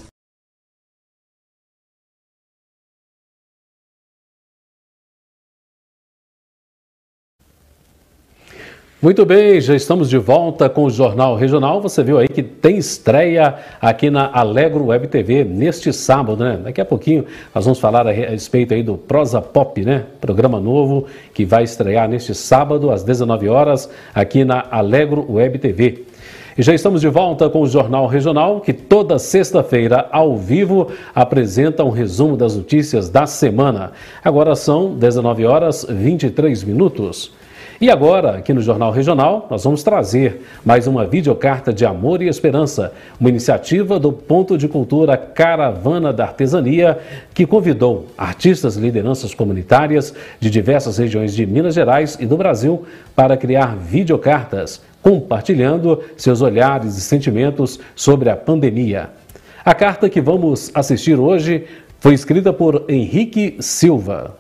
Muito 9.02 9.26
bem, 9.26 9.62
já 9.62 9.74
estamos 9.74 10.10
de 10.10 10.18
volta 10.18 10.68
com 10.68 10.84
o 10.84 10.90
Jornal 10.90 11.34
Regional. 11.34 11.80
Você 11.82 12.04
viu 12.04 12.18
aí 12.18 12.28
que 12.28 12.44
tem 12.44 12.78
estreia 12.78 13.56
aqui 13.80 14.10
na 14.10 14.30
Alegro 14.34 14.88
Web 14.88 15.08
TV 15.08 15.46
neste 15.46 15.94
sábado, 15.94 16.44
né? 16.44 16.60
Daqui 16.62 16.82
a 16.82 16.86
pouquinho 16.86 17.24
nós 17.56 17.64
vamos 17.64 17.80
falar 17.80 18.06
a 18.06 18.12
respeito 18.12 18.74
aí 18.74 18.84
do 18.84 18.98
Prosa 18.98 19.42
Pop, 19.42 19.82
né? 19.86 20.04
Programa 20.20 20.60
novo 20.60 21.06
que 21.34 21.46
vai 21.46 21.64
estrear 21.64 22.10
neste 22.10 22.36
sábado 22.36 22.92
às 22.92 23.02
19 23.02 23.48
horas 23.48 23.90
aqui 24.14 24.44
na 24.44 24.66
Alegro 24.70 25.26
Web 25.32 25.60
TV. 25.60 26.04
E 26.58 26.62
já 26.62 26.74
estamos 26.74 27.00
de 27.00 27.08
volta 27.08 27.50
com 27.50 27.62
o 27.62 27.68
Jornal 27.70 28.06
Regional, 28.06 28.60
que 28.60 28.74
toda 28.74 29.18
sexta-feira, 29.18 30.10
ao 30.12 30.36
vivo, 30.36 30.90
apresenta 31.16 31.86
um 31.86 31.90
resumo 31.90 32.36
das 32.36 32.54
notícias 32.54 33.10
da 33.10 33.26
semana. 33.26 33.94
Agora 34.22 34.58
são 34.58 34.94
19 34.94 35.46
horas 35.46 35.86
23 35.90 36.66
minutos. 36.66 37.39
E 37.82 37.90
agora, 37.90 38.32
aqui 38.32 38.54
no 38.54 38.62
Jornal 38.62 38.92
Regional, 38.92 39.48
nós 39.50 39.64
vamos 39.64 39.84
trazer 39.84 40.42
mais 40.66 40.86
uma 40.86 41.06
videocarta 41.06 41.72
de 41.72 41.86
amor 41.86 42.22
e 42.22 42.28
esperança, 42.28 42.92
uma 43.18 43.30
iniciativa 43.30 43.98
do 43.98 44.12
Ponto 44.12 44.58
de 44.58 44.68
Cultura 44.68 45.16
Caravana 45.16 46.12
da 46.12 46.26
Artesania, 46.26 47.00
que 47.34 47.46
convidou 47.46 48.08
artistas 48.18 48.76
e 48.76 48.82
lideranças 48.82 49.34
comunitárias 49.34 50.14
de 50.42 50.50
diversas 50.50 50.98
regiões 50.98 51.34
de 51.34 51.46
Minas 51.46 51.74
Gerais 51.74 52.18
e 52.20 52.26
do 52.26 52.36
Brasil 52.36 52.86
para 53.16 53.38
criar 53.38 53.78
videocartas, 53.78 54.82
compartilhando 55.02 56.04
seus 56.18 56.42
olhares 56.42 56.98
e 56.98 57.02
sentimentos 57.02 57.80
sobre 57.96 58.30
a 58.30 58.36
pandemia. 58.36 59.10
A 59.64 59.74
carta 59.74 60.10
que 60.10 60.20
vamos 60.20 60.70
assistir 60.74 61.18
hoje 61.18 61.66
foi 62.02 62.14
escrita 62.14 62.52
por 62.52 62.84
Henrique 62.90 63.56
Silva. 63.62 64.39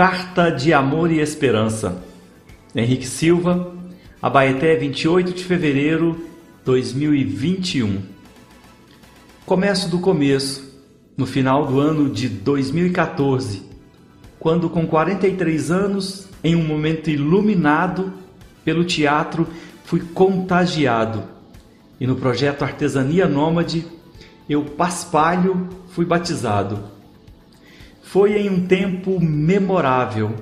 Carta 0.00 0.50
de 0.50 0.72
Amor 0.72 1.12
e 1.12 1.20
Esperança. 1.20 2.02
Henrique 2.74 3.06
Silva, 3.06 3.74
Abaeté, 4.22 4.74
28 4.74 5.34
de 5.34 5.44
fevereiro 5.44 6.18
2021. 6.64 8.00
Começo 9.44 9.90
do 9.90 9.98
começo. 9.98 10.74
no 11.18 11.26
final 11.26 11.66
do 11.66 11.78
ano 11.78 12.08
de 12.08 12.30
2014, 12.30 13.62
quando, 14.38 14.70
com 14.70 14.86
43 14.86 15.70
anos, 15.70 16.30
em 16.42 16.56
um 16.56 16.64
momento 16.64 17.10
iluminado 17.10 18.10
pelo 18.64 18.86
teatro, 18.86 19.46
fui 19.84 20.00
contagiado. 20.00 21.24
E 22.00 22.06
no 22.06 22.16
projeto 22.16 22.62
Artesania 22.62 23.28
Nômade, 23.28 23.86
eu, 24.48 24.64
Paspalho, 24.64 25.68
fui 25.90 26.06
batizado. 26.06 26.99
Foi 28.10 28.36
em 28.36 28.50
um 28.50 28.66
tempo 28.66 29.20
memorável, 29.20 30.34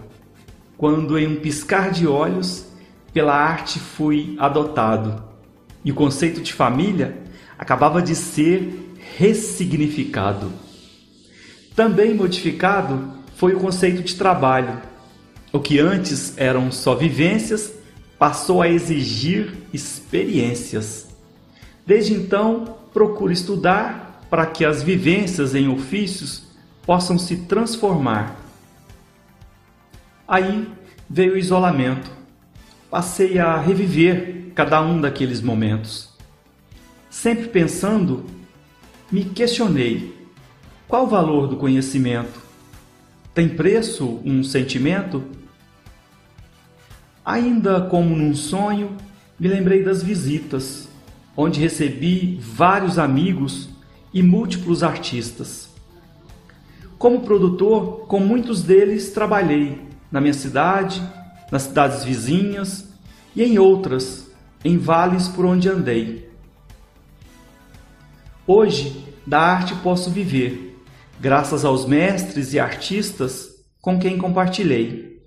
quando, 0.78 1.18
em 1.18 1.26
um 1.26 1.36
piscar 1.36 1.90
de 1.90 2.06
olhos, 2.06 2.64
pela 3.12 3.34
arte 3.34 3.78
fui 3.78 4.34
adotado. 4.38 5.22
E 5.84 5.92
o 5.92 5.94
conceito 5.94 6.40
de 6.40 6.54
família 6.54 7.18
acabava 7.58 8.00
de 8.00 8.14
ser 8.14 8.96
ressignificado. 9.18 10.50
Também 11.76 12.14
modificado 12.14 13.12
foi 13.36 13.52
o 13.54 13.60
conceito 13.60 14.02
de 14.02 14.14
trabalho. 14.14 14.80
O 15.52 15.60
que 15.60 15.78
antes 15.78 16.38
eram 16.38 16.72
só 16.72 16.94
vivências 16.94 17.74
passou 18.18 18.62
a 18.62 18.68
exigir 18.70 19.52
experiências. 19.74 21.08
Desde 21.86 22.14
então, 22.14 22.78
procuro 22.94 23.30
estudar 23.30 24.26
para 24.30 24.46
que 24.46 24.64
as 24.64 24.82
vivências 24.82 25.54
em 25.54 25.68
ofícios 25.68 26.47
possam 26.88 27.18
se 27.18 27.36
transformar. 27.36 28.34
Aí 30.26 30.66
veio 31.08 31.34
o 31.34 31.36
isolamento. 31.36 32.10
Passei 32.90 33.38
a 33.38 33.58
reviver 33.58 34.52
cada 34.54 34.80
um 34.80 34.98
daqueles 34.98 35.42
momentos. 35.42 36.08
Sempre 37.10 37.48
pensando, 37.48 38.24
me 39.12 39.22
questionei: 39.22 40.16
qual 40.88 41.04
o 41.04 41.08
valor 41.08 41.46
do 41.46 41.58
conhecimento? 41.58 42.40
Tem 43.34 43.50
preço 43.50 44.22
um 44.24 44.42
sentimento? 44.42 45.22
Ainda 47.22 47.82
como 47.82 48.16
num 48.16 48.34
sonho, 48.34 48.96
me 49.38 49.46
lembrei 49.46 49.82
das 49.82 50.02
visitas, 50.02 50.88
onde 51.36 51.60
recebi 51.60 52.40
vários 52.40 52.98
amigos 52.98 53.68
e 54.10 54.22
múltiplos 54.22 54.82
artistas. 54.82 55.67
Como 56.98 57.20
produtor, 57.20 58.08
com 58.08 58.18
muitos 58.18 58.64
deles 58.64 59.12
trabalhei 59.12 59.88
na 60.10 60.20
minha 60.20 60.34
cidade, 60.34 61.00
nas 61.50 61.62
cidades 61.62 62.02
vizinhas 62.02 62.92
e 63.36 63.44
em 63.44 63.56
outras, 63.56 64.32
em 64.64 64.76
vales 64.76 65.28
por 65.28 65.46
onde 65.46 65.68
andei. 65.68 66.28
Hoje, 68.44 69.14
da 69.24 69.38
arte 69.38 69.76
posso 69.76 70.10
viver 70.10 70.76
graças 71.20 71.64
aos 71.64 71.86
mestres 71.86 72.52
e 72.52 72.58
artistas 72.58 73.48
com 73.80 73.98
quem 74.00 74.18
compartilhei. 74.18 75.22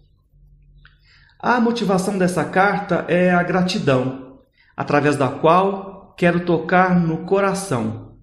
A 1.39 1.57
motivação 1.61 2.17
dessa 2.17 2.43
carta 2.43 3.05
é 3.07 3.31
a 3.31 3.41
gratidão, 3.43 4.39
através 4.75 5.15
da 5.15 5.29
qual 5.29 6.13
quero 6.17 6.41
tocar 6.41 6.99
no 6.99 7.19
coração, 7.19 8.17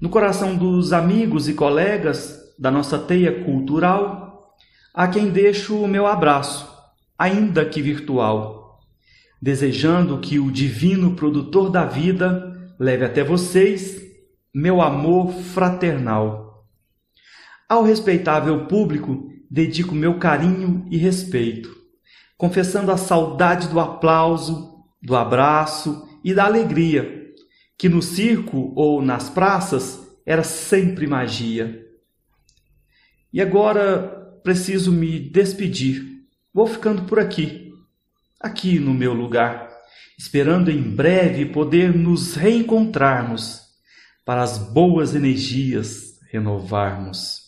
no 0.00 0.08
coração 0.08 0.56
dos 0.56 0.92
amigos 0.92 1.48
e 1.50 1.52
colegas 1.52 2.43
da 2.58 2.70
nossa 2.70 2.98
teia 2.98 3.44
cultural, 3.44 4.54
a 4.92 5.08
quem 5.08 5.30
deixo 5.30 5.80
o 5.80 5.88
meu 5.88 6.06
abraço, 6.06 6.68
ainda 7.18 7.64
que 7.64 7.82
virtual, 7.82 8.78
desejando 9.40 10.18
que 10.18 10.38
o 10.38 10.50
divino 10.50 11.14
produtor 11.14 11.70
da 11.70 11.84
vida 11.84 12.52
leve 12.78 13.04
até 13.04 13.22
vocês 13.22 14.02
meu 14.54 14.80
amor 14.80 15.32
fraternal. 15.32 16.64
Ao 17.68 17.82
respeitável 17.82 18.66
público, 18.66 19.28
dedico 19.50 19.94
meu 19.94 20.18
carinho 20.18 20.86
e 20.90 20.96
respeito, 20.96 21.74
confessando 22.36 22.92
a 22.92 22.96
saudade 22.96 23.68
do 23.68 23.80
aplauso, 23.80 24.84
do 25.02 25.16
abraço 25.16 26.08
e 26.22 26.32
da 26.32 26.44
alegria, 26.44 27.24
que 27.76 27.88
no 27.88 28.00
circo 28.00 28.72
ou 28.76 29.02
nas 29.02 29.28
praças 29.28 30.00
era 30.24 30.42
sempre 30.42 31.06
magia. 31.06 31.83
E 33.34 33.42
agora 33.42 34.38
preciso 34.44 34.92
me 34.92 35.18
despedir. 35.18 36.22
Vou 36.54 36.68
ficando 36.68 37.02
por 37.02 37.18
aqui, 37.18 37.72
aqui 38.40 38.78
no 38.78 38.94
meu 38.94 39.12
lugar, 39.12 39.68
esperando 40.16 40.70
em 40.70 40.80
breve 40.80 41.46
poder 41.46 41.92
nos 41.92 42.36
reencontrarmos 42.36 43.60
para 44.24 44.40
as 44.40 44.56
boas 44.56 45.16
energias 45.16 46.16
renovarmos. 46.30 47.43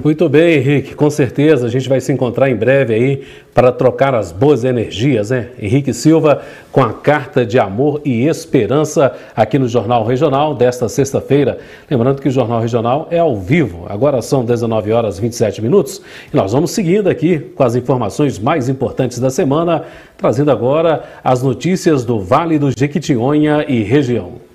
Muito 0.00 0.26
bem, 0.26 0.54
Henrique, 0.54 0.94
com 0.94 1.10
certeza 1.10 1.66
a 1.66 1.68
gente 1.68 1.86
vai 1.86 2.00
se 2.00 2.10
encontrar 2.10 2.48
em 2.48 2.56
breve 2.56 2.94
aí 2.94 3.22
para 3.52 3.70
trocar 3.70 4.14
as 4.14 4.32
boas 4.32 4.64
energias, 4.64 5.28
né? 5.28 5.50
Henrique 5.60 5.92
Silva 5.92 6.40
com 6.72 6.82
a 6.82 6.94
carta 6.94 7.44
de 7.44 7.58
amor 7.58 8.00
e 8.02 8.26
esperança 8.26 9.14
aqui 9.36 9.58
no 9.58 9.68
Jornal 9.68 10.02
Regional 10.06 10.54
desta 10.54 10.88
sexta-feira. 10.88 11.58
Lembrando 11.90 12.22
que 12.22 12.28
o 12.28 12.32
Jornal 12.32 12.62
Regional 12.62 13.06
é 13.10 13.18
ao 13.18 13.36
vivo, 13.36 13.84
agora 13.86 14.22
são 14.22 14.42
19 14.42 14.90
horas 14.92 15.18
27 15.18 15.60
minutos 15.60 16.00
e 16.32 16.36
nós 16.36 16.52
vamos 16.52 16.70
seguindo 16.70 17.10
aqui 17.10 17.38
com 17.38 17.62
as 17.62 17.74
informações 17.74 18.38
mais 18.38 18.70
importantes 18.70 19.18
da 19.18 19.28
semana, 19.28 19.84
trazendo 20.16 20.50
agora 20.50 21.04
as 21.22 21.42
notícias 21.42 22.02
do 22.02 22.18
Vale 22.18 22.58
do 22.58 22.70
Jequitinhonha 22.70 23.66
e 23.68 23.82
região. 23.82 24.51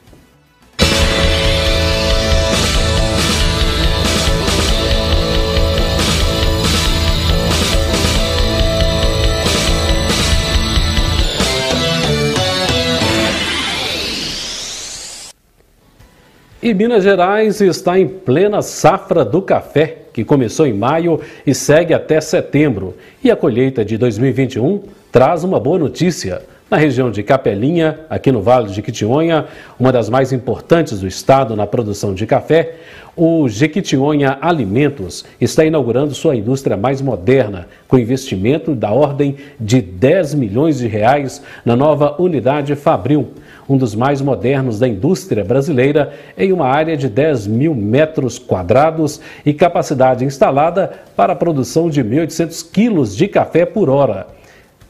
E 16.62 16.74
Minas 16.74 17.04
Gerais 17.04 17.62
está 17.62 18.00
em 18.00 18.08
plena 18.08 18.64
safra 18.64 19.24
do 19.24 19.44
café, 19.44 19.98
que 20.12 20.24
começou 20.24 20.66
em 20.66 20.74
maio 20.74 21.22
e 21.46 21.54
segue 21.54 21.94
até 21.94 22.20
setembro. 22.20 22.96
E 23.24 23.30
a 23.30 23.36
colheita 23.36 23.86
de 23.86 23.96
2021 23.96 24.82
traz 25.12 25.44
uma 25.44 25.60
boa 25.60 25.78
notícia. 25.78 26.42
Na 26.70 26.76
região 26.76 27.12
de 27.12 27.22
Capelinha, 27.22 28.00
aqui 28.10 28.32
no 28.32 28.42
Vale 28.42 28.72
de 28.72 28.82
Quitionha, 28.82 29.46
uma 29.80 29.92
das 29.92 30.10
mais 30.10 30.34
importantes 30.34 31.00
do 31.00 31.08
estado 31.08 31.56
na 31.56 31.68
produção 31.68 32.16
de 32.16 32.26
café, 32.26 32.74
o 33.16 33.48
Jequitinhonha 33.48 34.40
Alimentos 34.42 35.24
está 35.40 35.64
inaugurando 35.64 36.16
sua 36.16 36.36
indústria 36.36 36.76
mais 36.76 37.04
moderna, 37.04 37.68
com 37.88 38.00
investimento 38.00 38.74
da 38.74 38.92
ordem 38.92 39.36
de 39.60 39.80
10 39.80 40.34
milhões 40.34 40.80
de 40.80 40.88
reais 40.88 41.42
na 41.64 41.76
nova 41.76 42.16
unidade 42.20 42.76
Fabril 42.76 43.30
um 43.70 43.78
dos 43.78 43.94
mais 43.94 44.22
modernos 44.22 44.80
da 44.80 44.88
indústria 44.88 45.44
brasileira, 45.44 46.14
em 46.38 46.54
uma 46.54 46.68
área 46.68 46.96
de 46.96 47.10
10 47.10 47.48
mil 47.48 47.76
metros 47.76 48.40
quadrados 48.40 49.20
e 49.46 49.54
capacidade 49.54 50.24
instalada 50.24 50.92
para 51.16 51.34
a 51.34 51.36
produção 51.36 51.90
de 51.90 52.04
1.800 52.04 52.72
quilos 52.72 53.16
de 53.16 53.28
café 53.28 53.66
por 53.66 53.90
hora. 53.90 54.28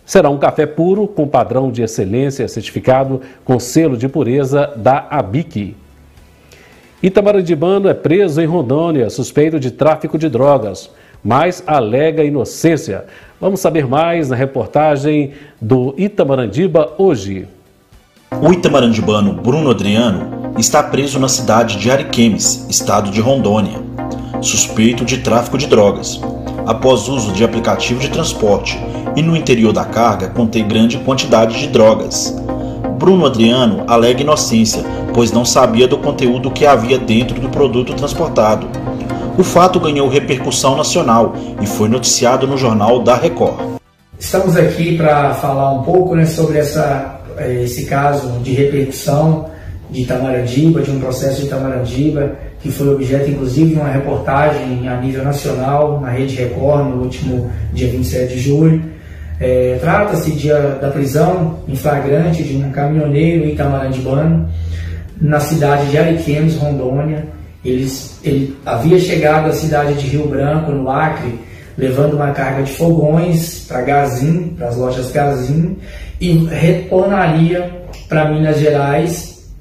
Será 0.06 0.30
um 0.30 0.38
café 0.38 0.66
puro 0.66 1.08
com 1.08 1.28
padrão 1.28 1.70
de 1.70 1.82
excelência 1.82 2.48
certificado 2.48 3.22
com 3.44 3.60
selo 3.60 3.98
de 3.98 4.08
pureza 4.08 4.72
da 4.76 5.06
ABIC. 5.10 5.76
Itamarandibano 7.04 7.90
é 7.90 7.94
preso 7.94 8.42
em 8.42 8.46
Rondônia, 8.46 9.10
suspeito 9.10 9.60
de 9.60 9.70
tráfico 9.70 10.18
de 10.18 10.30
drogas, 10.30 10.90
mas 11.24 11.62
alega 11.68 12.24
inocência. 12.24 13.06
Vamos 13.40 13.60
saber 13.60 13.86
mais 13.86 14.30
na 14.30 14.36
reportagem 14.36 15.34
do 15.60 15.94
Itamarandiba 15.98 16.94
hoje. 16.98 17.48
O 18.30 18.52
itamarandibano 18.52 19.34
Bruno 19.34 19.72
Adriano 19.72 20.54
está 20.60 20.84
preso 20.84 21.18
na 21.18 21.30
cidade 21.30 21.78
de 21.78 21.90
Ariquemes, 21.90 22.68
estado 22.70 23.10
de 23.10 23.22
Rondônia, 23.22 23.80
suspeito 24.42 25.06
de 25.06 25.20
tráfico 25.20 25.58
de 25.58 25.66
drogas, 25.66 26.20
após 26.66 27.08
uso 27.08 27.32
de 27.32 27.44
aplicativo 27.44 28.00
de 28.00 28.10
transporte 28.10 28.78
e 29.16 29.22
no 29.24 29.36
interior 29.36 29.72
da 29.72 29.86
carga 29.86 30.28
contém 30.28 30.68
grande 30.68 30.98
quantidade 31.00 31.58
de 31.58 31.68
drogas. 31.68 32.36
Bruno 33.00 33.26
Adriano 33.26 33.84
alega 33.88 34.22
inocência, 34.22 34.84
pois 35.14 35.32
não 35.32 35.46
sabia 35.46 35.88
do 35.88 35.98
conteúdo 35.98 36.52
que 36.52 36.66
havia 36.66 37.00
dentro 37.00 37.40
do 37.40 37.50
produto 37.50 37.94
transportado. 37.94 38.68
O 39.38 39.44
fato 39.44 39.80
ganhou 39.80 40.10
repercussão 40.10 40.76
nacional 40.76 41.34
e 41.62 41.66
foi 41.66 41.88
noticiado 41.88 42.46
no 42.46 42.58
jornal 42.58 43.02
da 43.02 43.16
Record. 43.16 43.80
Estamos 44.20 44.58
aqui 44.58 44.98
para 44.98 45.34
falar 45.36 45.72
um 45.72 45.84
pouco 45.84 46.14
né, 46.14 46.26
sobre 46.26 46.58
essa 46.58 47.18
esse 47.40 47.86
caso 47.86 48.40
de 48.40 48.54
repercussão 48.54 49.50
de 49.90 50.02
Itamarandiba, 50.02 50.82
de 50.82 50.92
um 50.92 51.00
processo 51.00 51.42
de 51.42 51.48
Itamarandiba, 51.48 52.36
que 52.62 52.72
foi 52.72 52.94
objeto 52.94 53.30
inclusive 53.30 53.74
de 53.74 53.80
uma 53.80 53.90
reportagem 53.90 54.88
a 54.88 55.00
nível 55.00 55.24
nacional 55.24 56.02
na 56.02 56.10
Rede 56.10 56.36
Record 56.36 56.90
no 56.90 57.04
último 57.04 57.50
dia 57.74 57.88
27 57.88 58.34
de 58.34 58.40
julho. 58.40 58.82
É, 59.40 59.78
Trata-se 59.80 60.32
da 60.82 60.90
prisão 60.90 61.60
em 61.68 61.76
flagrante 61.76 62.44
de 62.44 62.58
um 62.58 62.72
caminhoneiro 62.72 63.46
itamarandibano 63.46 64.50
na 65.22 65.40
cidade 65.40 65.90
de 65.90 65.98
Ariquemes, 65.98 66.56
Rondônia. 66.56 67.28
Eles, 67.64 68.20
ele 68.24 68.56
havia 68.66 69.00
chegado 69.00 69.50
à 69.50 69.54
cidade 69.54 69.94
de 69.96 70.08
Rio 70.08 70.28
Branco, 70.28 70.72
no 70.72 70.90
Acre, 70.90 71.40
levando 71.78 72.16
uma 72.16 72.32
carga 72.32 72.64
de 72.64 72.72
fogões 72.72 73.66
para 73.68 73.82
Gazin, 73.82 74.56
para 74.58 74.70
as 74.70 74.78
lojas 74.78 75.12
Gazin, 75.12 75.78
e 76.20 76.34
retornaria 76.46 77.72
para 78.08 78.32
Minas 78.32 78.60
Gerais 78.60 79.52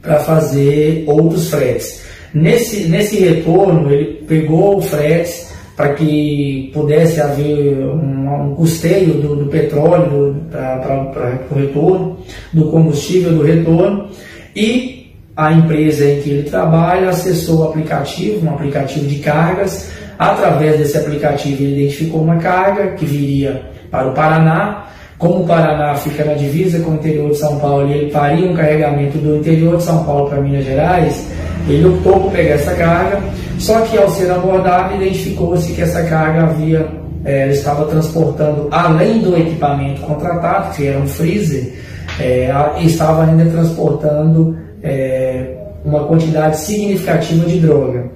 para 0.00 0.20
fazer 0.20 1.04
outros 1.06 1.50
fretes. 1.50 2.04
Nesse, 2.32 2.88
nesse 2.88 3.18
retorno, 3.18 3.90
ele 3.90 4.24
pegou 4.26 4.78
o 4.78 4.82
frete 4.82 5.46
para 5.76 5.94
que 5.94 6.70
pudesse 6.72 7.20
haver 7.20 7.78
um, 7.78 8.50
um 8.50 8.54
custeio 8.54 9.14
do, 9.14 9.36
do 9.36 9.46
petróleo 9.46 10.36
para 10.50 11.46
o 11.50 11.54
retorno, 11.54 12.18
do 12.52 12.70
combustível 12.70 13.32
do 13.32 13.42
retorno, 13.42 14.08
e 14.54 15.12
a 15.36 15.52
empresa 15.52 16.06
em 16.06 16.22
que 16.22 16.30
ele 16.30 16.48
trabalha 16.48 17.10
acessou 17.10 17.60
o 17.60 17.68
aplicativo, 17.68 18.46
um 18.46 18.50
aplicativo 18.50 19.06
de 19.06 19.18
cargas. 19.18 19.90
Através 20.18 20.78
desse 20.78 20.96
aplicativo, 20.96 21.62
ele 21.62 21.82
identificou 21.82 22.22
uma 22.22 22.36
carga 22.36 22.92
que 22.94 23.04
viria 23.04 23.70
para 23.90 24.08
o 24.08 24.14
Paraná. 24.14 24.86
Como 25.18 25.42
o 25.42 25.46
Paraná 25.46 25.94
fica 25.94 26.24
na 26.24 26.34
divisa 26.34 26.78
com 26.80 26.90
o 26.90 26.94
interior 26.94 27.30
de 27.30 27.38
São 27.38 27.58
Paulo 27.58 27.88
e 27.88 27.92
ele 27.92 28.10
faria 28.10 28.50
um 28.50 28.54
carregamento 28.54 29.16
do 29.16 29.36
interior 29.36 29.78
de 29.78 29.82
São 29.82 30.04
Paulo 30.04 30.28
para 30.28 30.40
Minas 30.42 30.64
Gerais, 30.64 31.26
ele 31.66 31.86
optou 31.86 32.20
por 32.20 32.32
pegar 32.32 32.54
essa 32.54 32.74
carga. 32.74 33.20
Só 33.58 33.80
que 33.80 33.96
ao 33.96 34.10
ser 34.10 34.30
abordado, 34.30 34.94
identificou-se 34.96 35.72
que 35.72 35.80
essa 35.80 36.02
carga 36.04 36.42
havia, 36.42 36.86
é, 37.24 37.48
estava 37.48 37.86
transportando, 37.86 38.68
além 38.70 39.20
do 39.20 39.36
equipamento 39.36 40.02
contratado, 40.02 40.74
que 40.76 40.86
era 40.86 40.98
um 40.98 41.06
freezer, 41.06 41.72
é, 42.20 42.50
estava 42.80 43.24
ainda 43.24 43.46
transportando 43.46 44.56
é, 44.82 45.54
uma 45.82 46.04
quantidade 46.04 46.58
significativa 46.58 47.46
de 47.46 47.60
droga. 47.60 48.10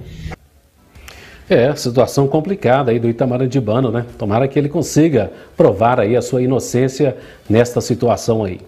É, 1.50 1.74
situação 1.74 2.28
complicada 2.28 2.92
aí 2.92 3.00
do 3.00 3.08
Itamarandibano, 3.08 3.90
né? 3.90 4.06
Tomara 4.16 4.46
que 4.46 4.56
ele 4.56 4.68
consiga 4.68 5.32
provar 5.56 5.98
aí 5.98 6.16
a 6.16 6.22
sua 6.22 6.40
inocência 6.40 7.16
nesta 7.48 7.80
situação 7.80 8.44
aí. 8.44 8.60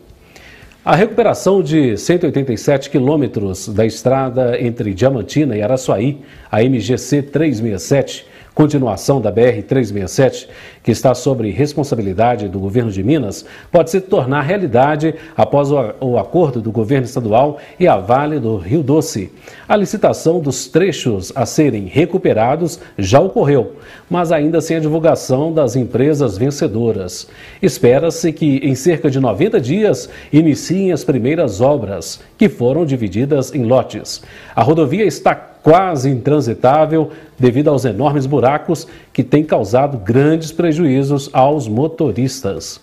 A 0.85 0.97
recuperação 0.97 1.63
de 1.63 1.97
187 1.97 2.91
quilômetros 2.91 3.69
da 3.69 3.87
estrada 3.87 4.61
entre 4.61 4.93
Diamantina 4.93 5.57
e 5.57 5.63
Araçuaí, 5.63 6.23
a 6.51 6.61
MGC 6.61 7.23
367, 7.23 8.27
continuação 8.55 9.21
da 9.21 9.33
BR-367, 9.33 10.49
que 10.83 10.91
está 10.91 11.15
sob 11.15 11.49
responsabilidade 11.51 12.49
do 12.49 12.59
governo 12.59 12.91
de 12.91 13.03
Minas, 13.03 13.45
pode 13.71 13.91
se 13.91 14.01
tornar 14.01 14.43
realidade 14.43 15.15
após 15.37 15.71
o, 15.71 16.19
acordo 16.19 16.61
do 16.61 16.71
governo 16.71 17.07
estadual 17.07 17.59
e 17.79 17.89
a 17.89 17.97
Vale 17.97 18.39
do 18.39 18.57
Rio 18.57 18.83
Doce. 18.83 19.33
A 19.69 19.77
licitação 19.77 20.41
dos 20.41 20.67
trechos 20.67 21.33
a 21.35 21.47
serem 21.47 21.87
recuperados 21.87 22.79
já 22.99 23.21
ocorreu, 23.21 23.77
mas 24.11 24.33
ainda 24.33 24.61
sem 24.61 24.77
a 24.77 24.81
divulgação 24.81 25.53
das 25.53 25.77
empresas 25.77 26.37
vencedoras. 26.37 27.29
Espera-se 27.61 28.33
que 28.33 28.57
em 28.63 28.75
cerca 28.75 29.11
de 29.11 29.19
90 29.19 29.61
dias 29.61 30.09
iniciem 30.33 30.93
as 30.93 31.05
primeiras 31.05 31.61
obras, 31.61 32.21
que 32.37 32.49
foram 32.49 32.85
divididas 32.85 33.55
em 33.55 33.65
lotes. 33.65 34.23
A 34.55 34.63
rodovia 34.63 35.05
está 35.05 35.52
quase 35.63 36.11
intransitável 36.11 37.11
devido 37.39 37.69
aos 37.69 37.85
enormes 37.85 38.27
buracos 38.27 38.87
que 39.13 39.23
têm 39.23 39.45
causado 39.45 39.99
grandes 39.99 40.53
prejuízos 40.53 41.31
aos 41.33 41.69
motoristas. 41.69 42.81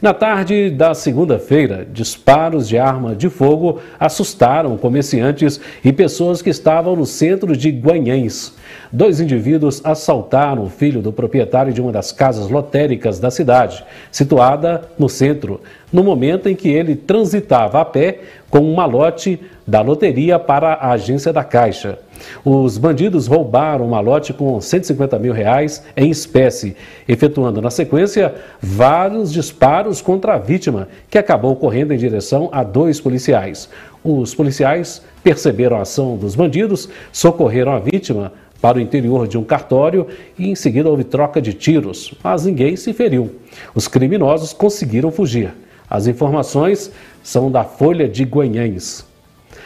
Na 0.00 0.12
tarde 0.12 0.68
da 0.68 0.92
segunda-feira, 0.92 1.86
disparos 1.90 2.68
de 2.68 2.76
arma 2.76 3.14
de 3.14 3.30
fogo 3.30 3.80
assustaram 3.98 4.76
comerciantes 4.76 5.58
e 5.82 5.90
pessoas 5.90 6.42
que 6.42 6.50
estavam 6.50 6.94
no 6.94 7.06
centro 7.06 7.56
de 7.56 7.70
Guanhães. 7.70 8.54
Dois 8.92 9.20
indivíduos 9.20 9.80
assaltaram 9.82 10.64
o 10.64 10.68
filho 10.68 11.00
do 11.00 11.12
proprietário 11.12 11.72
de 11.72 11.80
uma 11.80 11.92
das 11.92 12.12
casas 12.12 12.50
lotéricas 12.50 13.18
da 13.18 13.30
cidade, 13.30 13.82
situada 14.12 14.82
no 14.98 15.08
centro, 15.08 15.62
no 15.90 16.04
momento 16.04 16.46
em 16.46 16.54
que 16.54 16.68
ele 16.68 16.94
transitava 16.94 17.80
a 17.80 17.84
pé 17.84 18.20
com 18.56 18.62
um 18.62 18.74
malote 18.74 19.38
da 19.66 19.82
loteria 19.82 20.38
para 20.38 20.72
a 20.72 20.92
agência 20.92 21.30
da 21.30 21.44
Caixa. 21.44 21.98
Os 22.42 22.78
bandidos 22.78 23.26
roubaram 23.26 23.84
um 23.84 23.90
malote 23.90 24.32
com 24.32 24.58
150 24.58 25.18
mil 25.18 25.34
reais 25.34 25.84
em 25.94 26.08
espécie, 26.08 26.74
efetuando 27.06 27.60
na 27.60 27.68
sequência 27.68 28.34
vários 28.58 29.30
disparos 29.30 30.00
contra 30.00 30.36
a 30.36 30.38
vítima, 30.38 30.88
que 31.10 31.18
acabou 31.18 31.54
correndo 31.54 31.92
em 31.92 31.98
direção 31.98 32.48
a 32.50 32.62
dois 32.62 32.98
policiais. 32.98 33.68
Os 34.02 34.34
policiais 34.34 35.02
perceberam 35.22 35.76
a 35.76 35.82
ação 35.82 36.16
dos 36.16 36.34
bandidos, 36.34 36.88
socorreram 37.12 37.72
a 37.72 37.78
vítima 37.78 38.32
para 38.58 38.78
o 38.78 38.80
interior 38.80 39.28
de 39.28 39.36
um 39.36 39.44
cartório 39.44 40.06
e 40.38 40.48
em 40.48 40.54
seguida 40.54 40.88
houve 40.88 41.04
troca 41.04 41.42
de 41.42 41.52
tiros, 41.52 42.14
mas 42.24 42.46
ninguém 42.46 42.74
se 42.74 42.94
feriu. 42.94 43.34
Os 43.74 43.86
criminosos 43.86 44.54
conseguiram 44.54 45.10
fugir. 45.10 45.52
As 45.88 46.06
informações 46.08 46.90
são 47.26 47.50
da 47.50 47.64
Folha 47.64 48.08
de 48.08 48.22
Guanhães. 48.22 49.04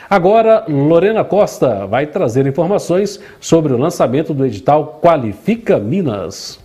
Agora, 0.08 0.64
Lorena 0.66 1.22
Costa 1.22 1.86
vai 1.86 2.06
trazer 2.06 2.46
informações 2.46 3.20
sobre 3.38 3.74
o 3.74 3.76
lançamento 3.76 4.32
do 4.32 4.46
edital 4.46 4.98
Qualifica 5.02 5.78
Minas. 5.78 6.58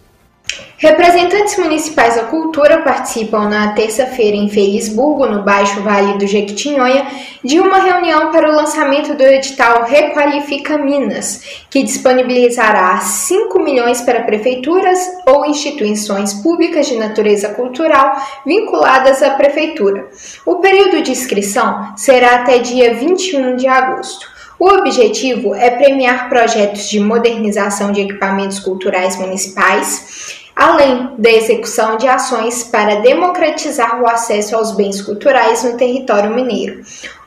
Representantes 0.78 1.58
municipais 1.58 2.16
da 2.16 2.24
cultura 2.24 2.82
participam 2.82 3.48
na 3.48 3.70
terça-feira 3.74 4.36
em 4.36 4.50
Felisburgo, 4.50 5.26
no 5.26 5.42
Baixo 5.42 5.82
Vale 5.82 6.18
do 6.18 6.28
Jequitinhonha, 6.28 7.08
de 7.44 7.60
uma 7.60 7.80
reunião 7.80 8.32
para 8.32 8.50
o 8.50 8.56
lançamento 8.56 9.16
do 9.16 9.24
edital 9.24 9.86
Requalifica 9.86 10.78
Minas, 10.78 11.64
que 11.70 11.82
disponibilizará 11.82 12.98
5 12.98 13.58
milhões 13.60 14.02
para 14.02 14.24
prefeituras 14.24 15.00
ou 15.26 15.46
instituições 15.46 16.34
públicas 16.34 16.88
de 16.88 16.98
natureza 16.98 17.50
cultural 17.50 18.14
vinculadas 18.46 19.24
à 19.24 19.32
prefeitura. 19.32 20.08
O 20.46 20.58
período 20.58 21.02
de 21.02 21.12
inscrição 21.12 21.94
será 21.96 22.36
até 22.36 22.60
dia 22.60 22.94
21 22.94 23.56
de 23.56 23.68
agosto. 23.68 24.36
O 24.58 24.70
objetivo 24.70 25.54
é 25.54 25.70
premiar 25.70 26.30
projetos 26.30 26.88
de 26.90 27.00
modernização 27.00 27.92
de 27.92 28.02
equipamentos 28.02 28.60
culturais 28.60 29.18
municipais 29.18 30.45
além 30.56 31.12
da 31.18 31.30
execução 31.30 31.98
de 31.98 32.08
ações 32.08 32.64
para 32.64 33.02
democratizar 33.02 34.02
o 34.02 34.08
acesso 34.08 34.56
aos 34.56 34.72
bens 34.72 35.02
culturais 35.02 35.64
no 35.64 35.76
território 35.76 36.34
mineiro. 36.34 36.82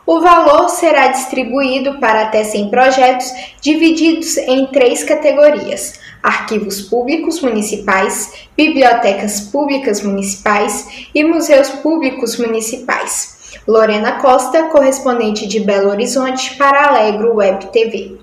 O 0.07 0.21
valor 0.21 0.71
será 0.71 1.09
distribuído 1.09 1.99
para 1.99 2.23
até 2.23 2.43
100 2.43 2.71
projetos, 2.71 3.31
divididos 3.61 4.38
em 4.38 4.67
três 4.69 5.05
categorias: 5.05 6.01
arquivos 6.23 6.81
públicos 6.81 7.43
municipais, 7.43 8.33
bibliotecas 8.57 9.41
públicas 9.41 10.01
municipais 10.01 11.09
e 11.14 11.23
museus 11.23 11.69
públicos 11.69 12.38
municipais. 12.38 13.37
Lorena 13.67 14.12
Costa, 14.12 14.64
correspondente 14.69 15.47
de 15.47 15.61
Belo 15.61 15.91
Horizonte 15.91 16.57
para 16.57 16.88
Alegro 16.88 17.35
Web 17.35 17.67
TV. 17.67 18.17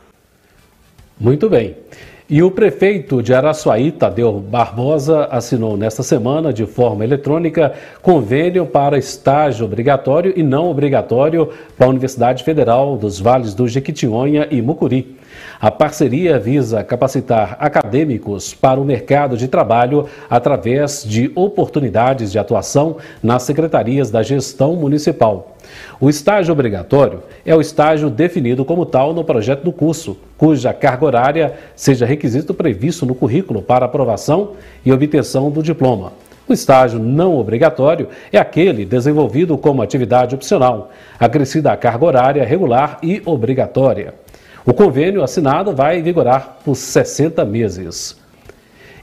Muito 1.20 1.48
bem. 1.48 1.78
E 2.28 2.42
o 2.42 2.50
prefeito 2.50 3.22
de 3.22 3.36
Araçuaí, 3.36 3.92
Tadeu 3.92 4.40
Barbosa, 4.40 5.26
assinou 5.26 5.78
nesta 5.78 6.02
semana, 6.02 6.52
de 6.52 6.66
forma 6.66 7.04
eletrônica, 7.04 7.74
convênio 8.02 8.66
para 8.66 8.98
estágio 8.98 9.64
obrigatório 9.64 10.34
e 10.36 10.42
não 10.42 10.68
obrigatório 10.72 11.50
para 11.78 11.86
a 11.86 11.90
Universidade 11.90 12.44
Federal 12.44 12.98
dos 12.98 13.20
Vales 13.20 13.54
do 13.54 13.68
Jequitinhonha 13.68 14.48
e 14.50 14.60
Mucuri. 14.60 15.16
A 15.60 15.72
parceria 15.72 16.38
visa 16.38 16.84
capacitar 16.84 17.56
acadêmicos 17.60 18.54
para 18.54 18.80
o 18.80 18.84
mercado 18.84 19.38
de 19.38 19.48
trabalho 19.48 20.06
através 20.30 21.04
de 21.06 21.32
oportunidades 21.34 22.32
de 22.32 22.38
atuação 22.38 22.98
nas 23.24 23.44
secretarias 23.44 24.12
da 24.12 24.22
gestão 24.22 24.76
municipal. 24.76 25.56
O 26.00 26.10
estágio 26.10 26.52
obrigatório 26.52 27.24
é 27.46 27.56
o 27.56 27.62
estágio 27.62 28.10
definido 28.10 28.66
como 28.66 28.86
tal 28.86 29.14
no 29.14 29.24
projeto 29.24 29.64
do 29.64 29.72
curso, 29.72 30.18
cuja 30.38 30.74
carga 30.74 31.06
horária 31.06 31.54
seja 31.74 32.06
requisito 32.06 32.54
previsto 32.54 33.06
no 33.06 33.16
currículo 33.16 33.62
para 33.62 33.86
aprovação 33.86 34.52
e 34.86 34.92
obtenção 34.92 35.50
do 35.50 35.64
diploma. 35.64 36.12
O 36.48 36.54
estágio 36.54 37.00
não 37.00 37.40
obrigatório 37.40 38.10
é 38.32 38.38
aquele 38.38 38.86
desenvolvido 38.86 39.58
como 39.58 39.82
atividade 39.82 40.36
opcional, 40.36 40.92
acrescida 41.20 41.72
à 41.72 41.78
carga 41.78 42.06
horária 42.06 42.46
regular 42.46 43.00
e 43.02 43.22
obrigatória. 43.26 44.25
O 44.66 44.74
convênio 44.74 45.22
assinado 45.22 45.76
vai 45.76 46.02
vigorar 46.02 46.58
por 46.66 46.76
60 46.76 47.46
meses. 47.46 48.20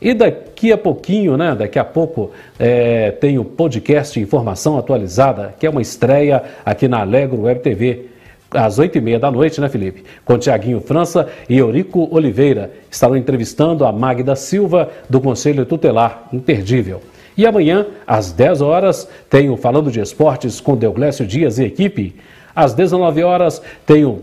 E 0.00 0.12
daqui 0.12 0.72
a 0.72 0.76
pouquinho, 0.76 1.36
né, 1.36 1.54
daqui 1.54 1.78
a 1.78 1.84
pouco, 1.84 2.32
é, 2.58 3.12
tem 3.12 3.38
o 3.38 3.44
podcast 3.44 4.18
Informação 4.18 4.76
Atualizada, 4.76 5.54
que 5.56 5.64
é 5.64 5.70
uma 5.70 5.80
estreia 5.80 6.42
aqui 6.64 6.88
na 6.88 7.02
Alegro 7.02 7.42
Web 7.42 7.60
TV. 7.60 8.06
às 8.50 8.80
oito 8.80 8.98
e 8.98 9.00
meia 9.00 9.20
da 9.20 9.30
noite, 9.30 9.60
né, 9.60 9.68
Felipe? 9.68 10.02
Com 10.24 10.36
Tiaguinho 10.36 10.80
França 10.80 11.28
e 11.48 11.56
Eurico 11.56 12.08
Oliveira. 12.10 12.72
Estarão 12.90 13.16
entrevistando 13.16 13.86
a 13.86 13.92
Magda 13.92 14.34
Silva, 14.34 14.90
do 15.08 15.20
Conselho 15.20 15.64
Tutelar. 15.64 16.28
Imperdível. 16.32 17.00
E 17.36 17.46
amanhã, 17.46 17.86
às 18.04 18.32
10 18.32 18.60
horas, 18.60 19.08
tem 19.30 19.48
o 19.48 19.56
Falando 19.56 19.92
de 19.92 20.00
Esportes 20.00 20.60
com 20.60 20.76
Deoglécio 20.76 21.24
Dias 21.24 21.58
e 21.58 21.64
equipe. 21.64 22.16
Às 22.55 22.74
19 22.74 23.22
horas, 23.22 23.62
tem 23.86 24.05
o 24.05 24.22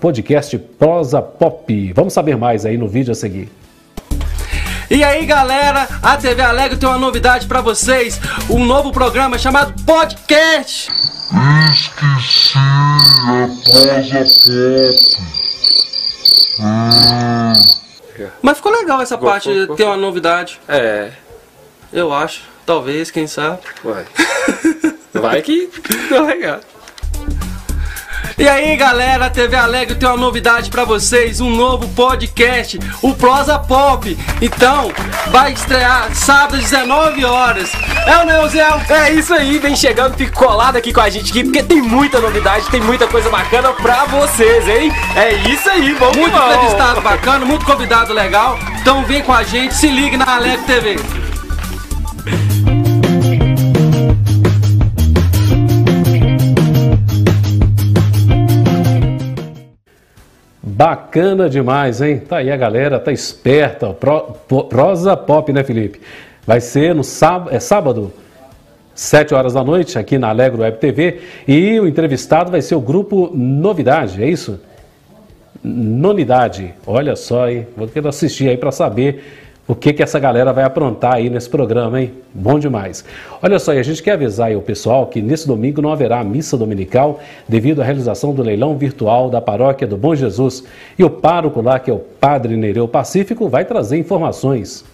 podcast 0.00 0.56
Prosa 0.58 1.20
Pop. 1.20 1.92
Vamos 1.92 2.12
saber 2.12 2.36
mais 2.36 2.64
aí 2.64 2.76
no 2.78 2.88
vídeo 2.88 3.12
a 3.12 3.14
seguir. 3.14 3.50
E 4.88 5.02
aí, 5.02 5.26
galera, 5.26 5.88
a 6.00 6.16
TV 6.16 6.40
Alegre 6.40 6.78
tem 6.78 6.88
uma 6.88 6.98
novidade 6.98 7.46
para 7.46 7.60
vocês, 7.60 8.20
um 8.48 8.64
novo 8.64 8.92
programa 8.92 9.36
chamado 9.36 9.74
Podcast. 9.84 10.88
Esqueci 11.72 12.56
a 12.56 13.48
prosa 13.64 14.18
pop. 14.18 15.26
Hum. 16.60 17.52
Mas 18.40 18.56
ficou 18.56 18.72
legal 18.72 19.00
essa 19.02 19.18
parte 19.18 19.52
de 19.52 19.76
ter 19.76 19.84
uma 19.84 19.96
novidade. 19.96 20.60
É. 20.68 21.10
Eu 21.92 22.12
acho. 22.12 22.42
Talvez, 22.64 23.10
quem 23.10 23.26
sabe. 23.26 23.60
Vai. 23.82 24.04
Vai 25.20 25.42
que 25.42 25.70
deu 26.08 26.24
legal. 26.24 26.60
E 28.38 28.46
aí, 28.46 28.76
galera, 28.76 29.30
TV 29.30 29.56
Alegre 29.56 29.94
tem 29.94 30.06
uma 30.06 30.18
novidade 30.18 30.68
para 30.68 30.84
vocês, 30.84 31.40
um 31.40 31.48
novo 31.48 31.88
podcast, 31.94 32.78
o 33.00 33.14
Prosa 33.14 33.58
Pop. 33.58 34.14
Então, 34.42 34.92
vai 35.28 35.52
estrear 35.52 36.14
sábado 36.14 36.56
às 36.56 36.70
19 36.70 37.24
horas. 37.24 37.72
É 38.06 38.18
o 38.18 38.26
Neuzel? 38.26 38.82
É 38.90 39.10
isso 39.12 39.32
aí, 39.32 39.58
vem 39.58 39.74
chegando, 39.74 40.18
fica 40.18 40.32
colado 40.32 40.76
aqui 40.76 40.92
com 40.92 41.00
a 41.00 41.08
gente 41.08 41.30
aqui, 41.30 41.44
porque 41.44 41.62
tem 41.62 41.80
muita 41.80 42.20
novidade, 42.20 42.68
tem 42.68 42.82
muita 42.82 43.06
coisa 43.06 43.30
bacana 43.30 43.72
pra 43.72 44.04
vocês, 44.04 44.68
hein? 44.68 44.92
É 45.16 45.32
isso 45.50 45.70
aí, 45.70 45.94
vamos 45.94 46.18
Muito 46.18 46.36
entrevistado 46.36 47.00
bacana, 47.00 47.46
muito 47.46 47.64
convidado 47.64 48.12
legal. 48.12 48.58
Então 48.82 49.02
vem 49.06 49.22
com 49.22 49.32
a 49.32 49.44
gente, 49.44 49.74
se 49.74 49.88
ligue 49.88 50.18
na 50.18 50.36
Alegre 50.36 50.66
TV. 50.66 51.25
Bacana 60.76 61.48
demais, 61.48 62.02
hein? 62.02 62.18
Tá 62.18 62.36
aí 62.36 62.52
a 62.52 62.56
galera, 62.56 63.00
tá 63.00 63.10
esperta. 63.10 63.94
Pro, 63.94 64.34
pro, 64.46 64.64
prosa 64.64 65.16
pop, 65.16 65.50
né, 65.50 65.64
Felipe? 65.64 66.02
Vai 66.46 66.60
ser 66.60 66.94
no 66.94 67.02
sábado, 67.02 67.54
é 67.54 67.58
sábado, 67.58 68.12
7 68.94 69.34
horas 69.34 69.54
da 69.54 69.64
noite, 69.64 69.98
aqui 69.98 70.18
na 70.18 70.28
Alegro 70.28 70.60
Web 70.60 70.76
TV. 70.76 71.20
E 71.48 71.80
o 71.80 71.88
entrevistado 71.88 72.50
vai 72.50 72.60
ser 72.60 72.74
o 72.74 72.80
grupo 72.82 73.30
Novidade, 73.34 74.22
é 74.22 74.28
isso? 74.28 74.60
Nonidade. 75.64 76.74
Olha 76.86 77.16
só, 77.16 77.48
hein? 77.48 77.66
Vou 77.74 77.88
querer 77.88 78.08
assistir 78.08 78.50
aí 78.50 78.58
para 78.58 78.70
saber 78.70 79.45
o 79.68 79.74
que, 79.74 79.92
que 79.92 80.02
essa 80.02 80.18
galera 80.20 80.52
vai 80.52 80.62
aprontar 80.62 81.14
aí 81.14 81.28
nesse 81.28 81.50
programa, 81.50 82.00
hein? 82.00 82.12
Bom 82.32 82.56
demais. 82.56 83.04
Olha 83.42 83.58
só, 83.58 83.74
e 83.74 83.78
a 83.78 83.82
gente 83.82 84.00
quer 84.00 84.12
avisar 84.12 84.48
aí 84.48 84.56
o 84.56 84.62
pessoal 84.62 85.06
que 85.06 85.20
nesse 85.20 85.46
domingo 85.46 85.82
não 85.82 85.92
haverá 85.92 86.22
missa 86.22 86.56
dominical 86.56 87.18
devido 87.48 87.82
à 87.82 87.84
realização 87.84 88.32
do 88.32 88.42
leilão 88.42 88.76
virtual 88.76 89.28
da 89.28 89.40
paróquia 89.40 89.86
do 89.86 89.96
Bom 89.96 90.14
Jesus. 90.14 90.62
E 90.96 91.02
o 91.02 91.10
pároco 91.10 91.60
lá, 91.60 91.80
que 91.80 91.90
é 91.90 91.94
o 91.94 91.98
Padre 91.98 92.56
Nereu 92.56 92.86
Pacífico, 92.86 93.48
vai 93.48 93.64
trazer 93.64 93.98
informações. 93.98 94.84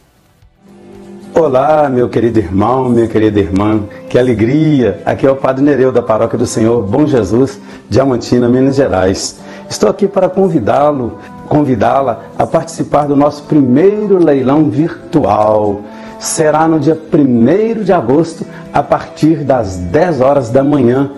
Olá, 1.35 1.89
meu 1.89 2.09
querido 2.09 2.39
irmão, 2.39 2.89
minha 2.89 3.09
querida 3.09 3.41
irmã, 3.41 3.85
que 4.09 4.19
alegria! 4.19 5.01
Aqui 5.05 5.27
é 5.27 5.31
o 5.31 5.37
Padre 5.37 5.65
Nereu 5.65 5.91
da 5.91 6.03
Paróquia 6.03 6.39
do 6.39 6.47
Senhor 6.47 6.83
Bom 6.83 7.07
Jesus, 7.07 7.59
Diamantina, 7.89 8.49
Minas 8.49 8.77
Gerais. 8.77 9.41
Estou 9.69 9.89
aqui 9.89 10.07
para 10.07 10.29
convidá-lo 10.29 11.19
convidá-la 11.53 12.23
a 12.39 12.47
participar 12.47 13.07
do 13.07 13.15
nosso 13.15 13.43
primeiro 13.43 14.17
leilão 14.17 14.71
virtual. 14.71 15.83
Será 16.19 16.67
no 16.67 16.81
dia 16.81 16.99
1 17.13 17.83
de 17.83 17.93
agosto, 17.93 18.47
a 18.73 18.83
partir 18.83 19.45
das 19.45 19.77
10 19.77 20.23
horas 20.23 20.49
da 20.49 20.65
manhã, 20.65 21.11